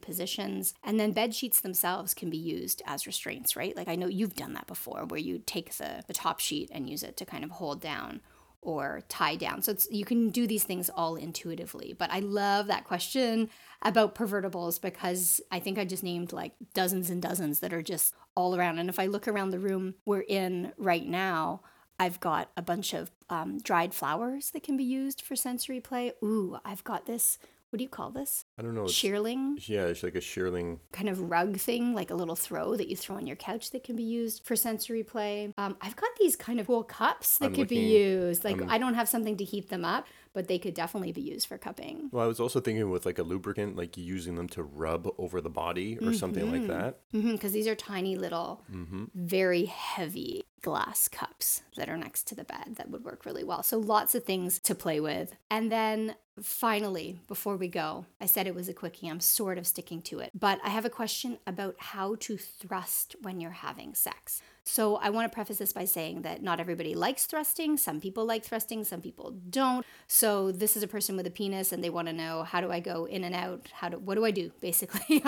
positions. 0.00 0.74
And 0.82 0.98
then 0.98 1.12
bed 1.12 1.34
sheets 1.34 1.60
themselves 1.60 2.14
can 2.14 2.30
be 2.30 2.36
used 2.36 2.82
as 2.86 3.06
restraints, 3.06 3.56
right? 3.56 3.76
Like 3.76 3.88
I 3.88 3.96
know 3.96 4.06
you've 4.06 4.34
done 4.34 4.54
that 4.54 4.66
before 4.66 5.04
where 5.06 5.20
you 5.20 5.40
take 5.44 5.74
the, 5.76 6.02
the 6.06 6.14
top 6.14 6.40
sheet 6.40 6.70
and 6.72 6.87
use 6.88 7.02
it 7.02 7.16
to 7.18 7.24
kind 7.24 7.44
of 7.44 7.50
hold 7.50 7.80
down 7.80 8.20
or 8.60 9.02
tie 9.08 9.36
down. 9.36 9.62
So 9.62 9.74
you 9.90 10.04
can 10.04 10.30
do 10.30 10.46
these 10.46 10.64
things 10.64 10.90
all 10.90 11.16
intuitively. 11.16 11.94
But 11.96 12.10
I 12.10 12.20
love 12.20 12.66
that 12.66 12.84
question 12.84 13.50
about 13.82 14.14
pervertibles 14.14 14.80
because 14.80 15.40
I 15.50 15.60
think 15.60 15.78
I 15.78 15.84
just 15.84 16.02
named 16.02 16.32
like 16.32 16.52
dozens 16.74 17.08
and 17.08 17.22
dozens 17.22 17.60
that 17.60 17.72
are 17.72 17.82
just 17.82 18.14
all 18.34 18.56
around. 18.56 18.78
And 18.78 18.88
if 18.88 18.98
I 18.98 19.06
look 19.06 19.28
around 19.28 19.50
the 19.50 19.60
room 19.60 19.94
we're 20.04 20.20
in 20.20 20.72
right 20.76 21.06
now, 21.06 21.62
I've 22.00 22.20
got 22.20 22.50
a 22.56 22.62
bunch 22.62 22.94
of 22.94 23.10
um, 23.28 23.58
dried 23.58 23.94
flowers 23.94 24.50
that 24.50 24.62
can 24.62 24.76
be 24.76 24.84
used 24.84 25.22
for 25.22 25.36
sensory 25.36 25.80
play. 25.80 26.12
Ooh, 26.22 26.58
I've 26.64 26.84
got 26.84 27.06
this 27.06 27.38
what 27.70 27.78
do 27.78 27.82
you 27.84 27.88
call 27.88 28.10
this? 28.10 28.46
I 28.58 28.62
don't 28.62 28.74
know. 28.74 28.84
Shearling? 28.84 29.56
Yeah, 29.68 29.86
it's 29.86 30.02
like 30.02 30.14
a 30.14 30.20
shearling 30.20 30.78
kind 30.92 31.08
of 31.08 31.20
rug 31.20 31.58
thing, 31.58 31.94
like 31.94 32.10
a 32.10 32.14
little 32.14 32.36
throw 32.36 32.76
that 32.76 32.88
you 32.88 32.96
throw 32.96 33.16
on 33.16 33.26
your 33.26 33.36
couch 33.36 33.72
that 33.72 33.84
can 33.84 33.94
be 33.94 34.02
used 34.02 34.44
for 34.44 34.56
sensory 34.56 35.02
play. 35.02 35.52
Um, 35.58 35.76
I've 35.82 35.96
got 35.96 36.10
these 36.18 36.34
kind 36.34 36.60
of 36.60 36.66
cool 36.66 36.82
cups 36.82 37.38
that 37.38 37.46
I'm 37.46 37.52
could 37.52 37.70
looking, 37.70 37.78
be 37.78 37.98
used. 37.98 38.44
Like 38.44 38.60
I'm, 38.62 38.70
I 38.70 38.78
do 38.78 38.84
not 38.84 38.94
have 38.94 39.08
something 39.08 39.36
to 39.36 39.44
heat 39.44 39.68
them 39.68 39.84
up, 39.84 40.06
but 40.38 40.46
they 40.46 40.56
could 40.56 40.74
definitely 40.74 41.10
be 41.10 41.20
used 41.20 41.48
for 41.48 41.58
cupping. 41.58 42.10
Well, 42.12 42.22
I 42.22 42.28
was 42.28 42.38
also 42.38 42.60
thinking 42.60 42.90
with 42.90 43.04
like 43.04 43.18
a 43.18 43.24
lubricant, 43.24 43.74
like 43.74 43.96
using 43.96 44.36
them 44.36 44.48
to 44.50 44.62
rub 44.62 45.08
over 45.18 45.40
the 45.40 45.50
body 45.50 45.96
or 45.96 46.02
mm-hmm. 46.02 46.12
something 46.12 46.48
like 46.52 46.60
mm-hmm. 46.60 46.80
that. 46.80 47.00
Because 47.10 47.24
mm-hmm, 47.24 47.48
these 47.48 47.66
are 47.66 47.74
tiny 47.74 48.14
little, 48.14 48.62
mm-hmm. 48.72 49.06
very 49.16 49.64
heavy 49.64 50.44
glass 50.62 51.08
cups 51.08 51.62
that 51.76 51.88
are 51.88 51.96
next 51.96 52.28
to 52.28 52.36
the 52.36 52.44
bed 52.44 52.76
that 52.76 52.88
would 52.88 53.02
work 53.02 53.26
really 53.26 53.42
well. 53.42 53.64
So 53.64 53.78
lots 53.78 54.14
of 54.14 54.22
things 54.22 54.60
to 54.60 54.76
play 54.76 55.00
with. 55.00 55.34
And 55.50 55.72
then 55.72 56.14
finally, 56.40 57.18
before 57.26 57.56
we 57.56 57.66
go, 57.66 58.06
I 58.20 58.26
said 58.26 58.46
it 58.46 58.54
was 58.54 58.68
a 58.68 58.74
quickie. 58.74 59.08
I'm 59.08 59.18
sort 59.18 59.58
of 59.58 59.66
sticking 59.66 60.02
to 60.02 60.20
it. 60.20 60.30
But 60.38 60.60
I 60.62 60.68
have 60.68 60.84
a 60.84 60.90
question 60.90 61.38
about 61.48 61.74
how 61.78 62.14
to 62.20 62.36
thrust 62.36 63.16
when 63.22 63.40
you're 63.40 63.50
having 63.50 63.96
sex. 63.96 64.40
So 64.68 64.96
I 64.96 65.10
want 65.10 65.30
to 65.30 65.34
preface 65.34 65.58
this 65.58 65.72
by 65.72 65.86
saying 65.86 66.22
that 66.22 66.42
not 66.42 66.60
everybody 66.60 66.94
likes 66.94 67.24
thrusting. 67.24 67.78
Some 67.78 68.00
people 68.00 68.26
like 68.26 68.44
thrusting, 68.44 68.84
some 68.84 69.00
people 69.00 69.34
don't. 69.48 69.84
So 70.06 70.52
this 70.52 70.76
is 70.76 70.82
a 70.82 70.88
person 70.88 71.16
with 71.16 71.26
a 71.26 71.30
penis 71.30 71.72
and 71.72 71.82
they 71.82 71.90
want 71.90 72.08
to 72.08 72.12
know 72.12 72.42
how 72.42 72.60
do 72.60 72.70
I 72.70 72.80
go 72.80 73.06
in 73.06 73.24
and 73.24 73.34
out? 73.34 73.68
How 73.72 73.88
do 73.88 73.98
what 73.98 74.16
do 74.16 74.24
I 74.24 74.30
do 74.30 74.52
basically 74.60 75.22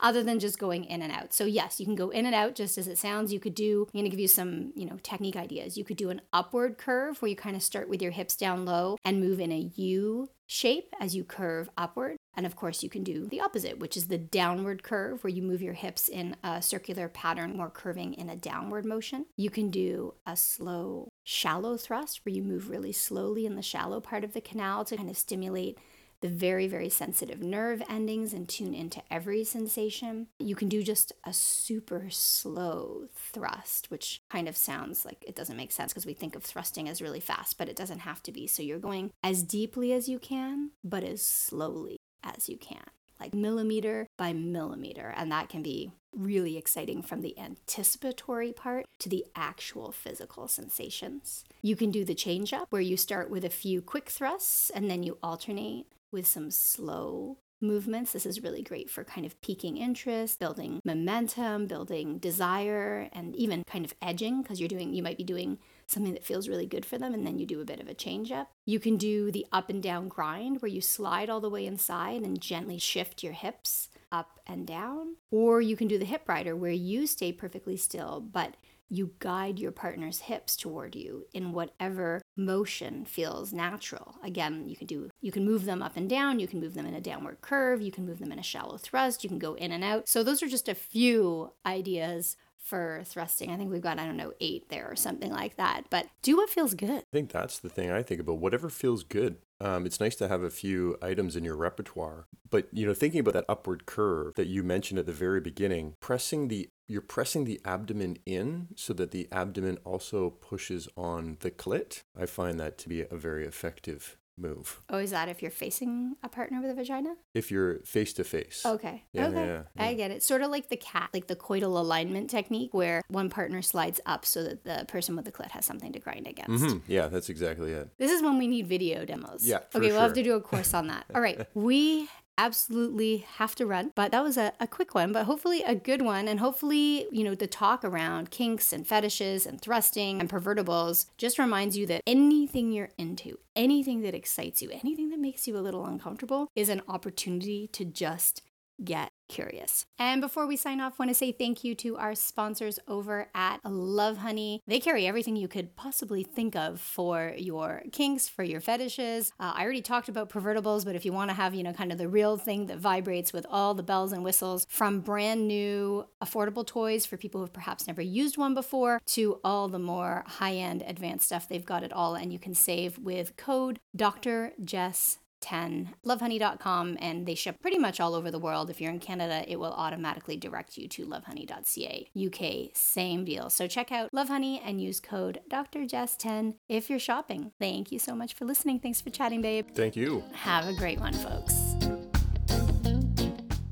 other 0.00 0.22
than 0.22 0.38
just 0.38 0.58
going 0.58 0.84
in 0.84 1.02
and 1.02 1.12
out. 1.12 1.34
So 1.34 1.44
yes, 1.44 1.78
you 1.78 1.86
can 1.86 1.96
go 1.96 2.08
in 2.08 2.24
and 2.24 2.34
out 2.34 2.54
just 2.54 2.78
as 2.78 2.88
it 2.88 2.98
sounds. 2.98 3.32
You 3.32 3.40
could 3.40 3.54
do 3.54 3.86
I'm 3.88 3.98
going 3.98 4.04
to 4.04 4.10
give 4.10 4.20
you 4.20 4.28
some, 4.28 4.72
you 4.74 4.86
know, 4.86 4.98
technique 5.02 5.36
ideas. 5.36 5.76
You 5.76 5.84
could 5.84 5.96
do 5.96 6.10
an 6.10 6.22
upward 6.32 6.78
curve 6.78 7.20
where 7.20 7.28
you 7.28 7.36
kind 7.36 7.56
of 7.56 7.62
start 7.62 7.88
with 7.88 8.00
your 8.00 8.12
hips 8.12 8.36
down 8.36 8.64
low 8.64 8.96
and 9.04 9.20
move 9.20 9.38
in 9.38 9.52
a 9.52 9.70
U 9.76 10.30
shape 10.46 10.94
as 10.98 11.14
you 11.14 11.24
curve 11.24 11.68
upward. 11.76 12.16
And 12.38 12.46
of 12.46 12.54
course, 12.54 12.84
you 12.84 12.88
can 12.88 13.02
do 13.02 13.26
the 13.26 13.40
opposite, 13.40 13.80
which 13.80 13.96
is 13.96 14.06
the 14.06 14.16
downward 14.16 14.84
curve, 14.84 15.24
where 15.24 15.32
you 15.32 15.42
move 15.42 15.60
your 15.60 15.72
hips 15.74 16.08
in 16.08 16.36
a 16.44 16.62
circular 16.62 17.08
pattern, 17.08 17.56
more 17.56 17.68
curving 17.68 18.14
in 18.14 18.30
a 18.30 18.36
downward 18.36 18.84
motion. 18.84 19.26
You 19.36 19.50
can 19.50 19.70
do 19.70 20.14
a 20.24 20.36
slow, 20.36 21.08
shallow 21.24 21.76
thrust, 21.76 22.24
where 22.24 22.32
you 22.32 22.44
move 22.44 22.70
really 22.70 22.92
slowly 22.92 23.44
in 23.44 23.56
the 23.56 23.60
shallow 23.60 23.98
part 23.98 24.22
of 24.22 24.34
the 24.34 24.40
canal 24.40 24.84
to 24.84 24.96
kind 24.96 25.10
of 25.10 25.18
stimulate 25.18 25.78
the 26.20 26.28
very, 26.28 26.68
very 26.68 26.88
sensitive 26.88 27.42
nerve 27.42 27.82
endings 27.90 28.32
and 28.32 28.48
tune 28.48 28.72
into 28.74 29.02
every 29.10 29.42
sensation. 29.42 30.28
You 30.38 30.54
can 30.54 30.68
do 30.68 30.84
just 30.84 31.12
a 31.24 31.32
super 31.32 32.06
slow 32.08 33.08
thrust, 33.16 33.90
which 33.90 34.20
kind 34.30 34.48
of 34.48 34.56
sounds 34.56 35.04
like 35.04 35.24
it 35.26 35.34
doesn't 35.34 35.56
make 35.56 35.72
sense 35.72 35.92
because 35.92 36.06
we 36.06 36.14
think 36.14 36.36
of 36.36 36.44
thrusting 36.44 36.88
as 36.88 37.02
really 37.02 37.20
fast, 37.20 37.58
but 37.58 37.68
it 37.68 37.74
doesn't 37.74 38.00
have 38.00 38.22
to 38.24 38.32
be. 38.32 38.46
So 38.46 38.62
you're 38.62 38.78
going 38.78 39.10
as 39.24 39.42
deeply 39.42 39.92
as 39.92 40.08
you 40.08 40.20
can, 40.20 40.70
but 40.84 41.02
as 41.02 41.20
slowly 41.20 41.98
as 42.22 42.48
you 42.48 42.56
can 42.56 42.84
like 43.20 43.34
millimeter 43.34 44.08
by 44.16 44.32
millimeter. 44.32 45.12
And 45.16 45.30
that 45.32 45.48
can 45.48 45.62
be 45.62 45.92
really 46.16 46.56
exciting 46.56 47.02
from 47.02 47.20
the 47.20 47.38
anticipatory 47.38 48.52
part 48.52 48.86
to 49.00 49.08
the 49.08 49.24
actual 49.36 49.92
physical 49.92 50.48
sensations. 50.48 51.44
You 51.62 51.76
can 51.76 51.90
do 51.90 52.04
the 52.04 52.14
change 52.14 52.52
up 52.52 52.66
where 52.70 52.82
you 52.82 52.96
start 52.96 53.30
with 53.30 53.44
a 53.44 53.50
few 53.50 53.82
quick 53.82 54.08
thrusts 54.08 54.70
and 54.70 54.90
then 54.90 55.02
you 55.02 55.18
alternate 55.22 55.86
with 56.10 56.26
some 56.26 56.50
slow 56.50 57.38
movements. 57.60 58.12
This 58.12 58.24
is 58.24 58.42
really 58.42 58.62
great 58.62 58.88
for 58.88 59.04
kind 59.04 59.26
of 59.26 59.40
piquing 59.42 59.76
interest, 59.76 60.38
building 60.38 60.80
momentum, 60.84 61.66
building 61.66 62.18
desire, 62.18 63.08
and 63.12 63.34
even 63.34 63.64
kind 63.64 63.84
of 63.84 63.94
edging 64.00 64.42
because 64.42 64.60
you're 64.60 64.68
doing, 64.68 64.94
you 64.94 65.02
might 65.02 65.18
be 65.18 65.24
doing 65.24 65.58
something 65.88 66.12
that 66.12 66.24
feels 66.24 66.48
really 66.48 66.66
good 66.66 66.84
for 66.86 66.98
them, 66.98 67.14
and 67.14 67.26
then 67.26 67.38
you 67.38 67.46
do 67.46 67.60
a 67.60 67.64
bit 67.64 67.80
of 67.80 67.88
a 67.88 67.94
change 67.94 68.30
up. 68.30 68.50
You 68.64 68.78
can 68.78 68.96
do 68.96 69.30
the 69.30 69.46
up 69.52 69.70
and 69.70 69.82
down 69.82 70.08
grind 70.08 70.60
where 70.62 70.70
you 70.70 70.80
slide 70.80 71.30
all 71.30 71.40
the 71.40 71.50
way 71.50 71.66
inside 71.66 72.22
and 72.22 72.40
gently 72.40 72.78
shift 72.78 73.22
your 73.22 73.32
hips 73.32 73.88
up 74.12 74.38
and 74.46 74.66
down. 74.66 75.16
Or 75.30 75.60
you 75.60 75.76
can 75.76 75.88
do 75.88 75.98
the 75.98 76.04
hip 76.04 76.28
rider 76.28 76.54
where 76.54 76.70
you 76.70 77.06
stay 77.06 77.32
perfectly 77.32 77.76
still, 77.76 78.20
but 78.20 78.56
you 78.90 79.12
guide 79.18 79.58
your 79.58 79.70
partner's 79.70 80.20
hips 80.20 80.56
toward 80.56 80.94
you 80.94 81.26
in 81.34 81.52
whatever 81.52 82.22
motion 82.36 83.04
feels 83.04 83.52
natural. 83.52 84.16
Again, 84.22 84.66
you 84.66 84.76
can 84.76 84.86
do 84.86 85.10
you 85.20 85.30
can 85.30 85.44
move 85.44 85.64
them 85.64 85.82
up 85.82 85.96
and 85.96 86.08
down, 86.08 86.40
you 86.40 86.48
can 86.48 86.60
move 86.60 86.74
them 86.74 86.86
in 86.86 86.94
a 86.94 87.00
downward 87.00 87.40
curve, 87.40 87.82
you 87.82 87.92
can 87.92 88.06
move 88.06 88.18
them 88.18 88.32
in 88.32 88.38
a 88.38 88.42
shallow 88.42 88.78
thrust, 88.78 89.22
you 89.22 89.28
can 89.28 89.38
go 89.38 89.54
in 89.54 89.72
and 89.72 89.84
out. 89.84 90.08
So 90.08 90.22
those 90.22 90.42
are 90.42 90.48
just 90.48 90.68
a 90.68 90.74
few 90.74 91.52
ideas 91.66 92.36
for 92.60 93.02
thrusting. 93.04 93.50
I 93.50 93.56
think 93.56 93.70
we've 93.70 93.80
got, 93.80 93.98
I 93.98 94.04
don't 94.04 94.16
know, 94.16 94.32
eight 94.40 94.68
there 94.68 94.90
or 94.90 94.96
something 94.96 95.32
like 95.32 95.56
that. 95.56 95.84
But 95.90 96.06
do 96.22 96.36
what 96.36 96.50
feels 96.50 96.74
good. 96.74 96.90
I 96.90 97.12
think 97.12 97.30
that's 97.32 97.58
the 97.58 97.68
thing 97.68 97.90
I 97.90 98.02
think 98.02 98.20
about. 98.20 98.38
Whatever 98.38 98.68
feels 98.68 99.02
good. 99.04 99.36
Um, 99.60 99.86
it's 99.86 100.00
nice 100.00 100.14
to 100.16 100.28
have 100.28 100.42
a 100.42 100.50
few 100.50 100.96
items 101.02 101.34
in 101.34 101.44
your 101.44 101.56
repertoire. 101.56 102.26
But 102.50 102.68
you 102.72 102.86
know, 102.86 102.94
thinking 102.94 103.20
about 103.20 103.34
that 103.34 103.44
upward 103.48 103.86
curve 103.86 104.34
that 104.36 104.46
you 104.46 104.62
mentioned 104.62 104.98
at 104.98 105.06
the 105.06 105.12
very 105.12 105.40
beginning, 105.40 105.94
pressing 106.00 106.48
the 106.48 106.68
you're 106.86 107.02
pressing 107.02 107.44
the 107.44 107.60
abdomen 107.64 108.16
in 108.24 108.68
so 108.74 108.94
that 108.94 109.10
the 109.10 109.28
abdomen 109.30 109.78
also 109.84 110.30
pushes 110.30 110.88
on 110.96 111.36
the 111.40 111.50
clit. 111.50 112.02
I 112.18 112.24
find 112.24 112.58
that 112.60 112.78
to 112.78 112.88
be 112.88 113.02
a 113.02 113.16
very 113.16 113.44
effective 113.46 114.16
move. 114.38 114.80
Oh, 114.90 114.98
is 114.98 115.10
that 115.10 115.28
if 115.28 115.42
you're 115.42 115.50
facing 115.50 116.16
a 116.22 116.28
partner 116.28 116.60
with 116.60 116.70
a 116.70 116.74
vagina? 116.74 117.14
If 117.34 117.50
you're 117.50 117.80
face 117.80 118.12
to 118.14 118.24
face. 118.24 118.62
Okay. 118.64 119.04
Yeah, 119.12 119.26
okay. 119.28 119.46
yeah, 119.46 119.62
yeah. 119.76 119.82
I 119.84 119.94
get 119.94 120.10
it. 120.10 120.22
Sort 120.22 120.42
of 120.42 120.50
like 120.50 120.68
the 120.68 120.76
cat, 120.76 121.10
like 121.12 121.26
the 121.26 121.36
coital 121.36 121.78
alignment 121.78 122.30
technique 122.30 122.72
where 122.74 123.02
one 123.08 123.30
partner 123.30 123.62
slides 123.62 124.00
up 124.06 124.24
so 124.24 124.42
that 124.44 124.64
the 124.64 124.84
person 124.86 125.16
with 125.16 125.24
the 125.24 125.32
clit 125.32 125.50
has 125.50 125.64
something 125.66 125.92
to 125.92 125.98
grind 125.98 126.26
against. 126.26 126.64
Mm-hmm. 126.64 126.78
Yeah, 126.90 127.08
that's 127.08 127.28
exactly 127.28 127.72
it. 127.72 127.90
This 127.98 128.10
is 128.10 128.22
when 128.22 128.38
we 128.38 128.46
need 128.46 128.66
video 128.66 129.04
demos. 129.04 129.46
Yeah, 129.46 129.60
Okay, 129.74 129.90
we'll 129.90 130.00
have 130.00 130.14
to 130.14 130.22
do 130.22 130.34
a 130.34 130.40
course 130.40 130.74
on 130.74 130.88
that. 130.88 131.04
All 131.14 131.20
right. 131.20 131.46
We 131.54 132.08
absolutely 132.38 133.26
have 133.36 133.54
to 133.56 133.66
run, 133.66 133.92
but 133.94 134.12
that 134.12 134.22
was 134.22 134.38
a, 134.38 134.52
a 134.60 134.66
quick 134.66 134.94
one, 134.94 135.12
but 135.12 135.26
hopefully 135.26 135.62
a 135.66 135.74
good 135.74 136.00
one. 136.00 136.28
And 136.28 136.40
hopefully, 136.40 137.06
you 137.10 137.24
know, 137.24 137.34
the 137.34 137.46
talk 137.46 137.84
around 137.84 138.30
kinks 138.30 138.72
and 138.72 138.86
fetishes 138.86 139.44
and 139.44 139.60
thrusting 139.60 140.20
and 140.20 140.30
pervertibles 140.30 141.06
just 141.18 141.38
reminds 141.38 141.76
you 141.76 141.84
that 141.86 142.02
anything 142.06 142.72
you're 142.72 142.90
into, 142.96 143.38
anything 143.56 144.00
that 144.02 144.14
excites 144.14 144.62
you, 144.62 144.70
anything 144.70 145.10
that 145.10 145.18
makes 145.18 145.46
you 145.46 145.58
a 145.58 145.60
little 145.60 145.84
uncomfortable 145.84 146.48
is 146.54 146.68
an 146.68 146.80
opportunity 146.88 147.68
to 147.72 147.84
just 147.84 148.42
get 148.82 149.10
curious. 149.28 149.84
And 149.98 150.20
before 150.20 150.46
we 150.46 150.56
sign 150.56 150.80
off, 150.80 150.98
want 150.98 151.10
to 151.10 151.14
say 151.14 151.32
thank 151.32 151.64
you 151.64 151.74
to 151.76 151.96
our 151.96 152.14
sponsors 152.14 152.78
over 152.88 153.28
at 153.34 153.62
Lovehoney. 153.62 154.60
They 154.66 154.80
carry 154.80 155.06
everything 155.06 155.36
you 155.36 155.48
could 155.48 155.76
possibly 155.76 156.22
think 156.22 156.56
of 156.56 156.80
for 156.80 157.34
your 157.36 157.82
kinks, 157.92 158.28
for 158.28 158.42
your 158.42 158.60
fetishes. 158.60 159.32
Uh, 159.38 159.52
I 159.54 159.62
already 159.62 159.82
talked 159.82 160.08
about 160.08 160.30
pervertibles, 160.30 160.84
but 160.84 160.94
if 160.94 161.04
you 161.04 161.12
want 161.12 161.30
to 161.30 161.34
have, 161.34 161.54
you 161.54 161.62
know, 161.62 161.72
kind 161.72 161.92
of 161.92 161.98
the 161.98 162.08
real 162.08 162.36
thing 162.36 162.66
that 162.66 162.78
vibrates 162.78 163.32
with 163.32 163.46
all 163.50 163.74
the 163.74 163.82
bells 163.82 164.12
and 164.12 164.24
whistles, 164.24 164.66
from 164.68 165.00
brand 165.00 165.46
new 165.46 166.06
affordable 166.22 166.66
toys 166.66 167.06
for 167.06 167.16
people 167.16 167.40
who've 167.40 167.52
perhaps 167.52 167.86
never 167.86 168.02
used 168.02 168.38
one 168.38 168.54
before 168.54 169.00
to 169.06 169.40
all 169.44 169.68
the 169.68 169.78
more 169.78 170.24
high-end 170.26 170.82
advanced 170.86 171.26
stuff, 171.26 171.48
they've 171.48 171.64
got 171.64 171.82
it 171.82 171.92
all 171.92 172.14
and 172.14 172.32
you 172.32 172.38
can 172.38 172.54
save 172.54 172.98
with 172.98 173.36
code 173.36 173.78
Dr. 173.94 174.52
Jess 174.62 175.18
10 175.40 175.94
lovehoney.com 176.04 176.96
and 177.00 177.26
they 177.26 177.34
ship 177.34 177.60
pretty 177.60 177.78
much 177.78 178.00
all 178.00 178.14
over 178.14 178.30
the 178.30 178.38
world 178.38 178.70
if 178.70 178.80
you're 178.80 178.90
in 178.92 178.98
canada 178.98 179.44
it 179.46 179.58
will 179.58 179.72
automatically 179.72 180.36
direct 180.36 180.76
you 180.76 180.88
to 180.88 181.06
lovehoney.ca 181.06 182.08
uk 182.26 182.70
same 182.74 183.24
deal 183.24 183.50
so 183.50 183.66
check 183.66 183.92
out 183.92 184.10
lovehoney 184.12 184.60
and 184.64 184.80
use 184.80 185.00
code 185.00 185.40
dr 185.48 185.86
jess 185.86 186.16
10 186.16 186.54
if 186.68 186.90
you're 186.90 186.98
shopping 186.98 187.52
thank 187.58 187.92
you 187.92 187.98
so 187.98 188.14
much 188.14 188.34
for 188.34 188.44
listening 188.44 188.78
thanks 188.78 189.00
for 189.00 189.10
chatting 189.10 189.40
babe 189.40 189.66
Thank 189.74 189.96
you. 189.96 190.22
have 190.32 190.66
a 190.68 190.72
great 190.72 191.00
one 191.00 191.12
folks 191.12 191.54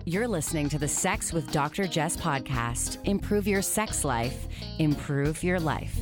You're 0.08 0.28
listening 0.28 0.68
to 0.68 0.78
the 0.78 0.86
Sex 0.86 1.32
with 1.32 1.50
Dr. 1.50 1.88
Jess 1.88 2.16
podcast. 2.16 3.04
Improve 3.06 3.48
your 3.48 3.60
sex 3.60 4.04
life, 4.04 4.46
improve 4.78 5.42
your 5.42 5.58
life. 5.58 5.98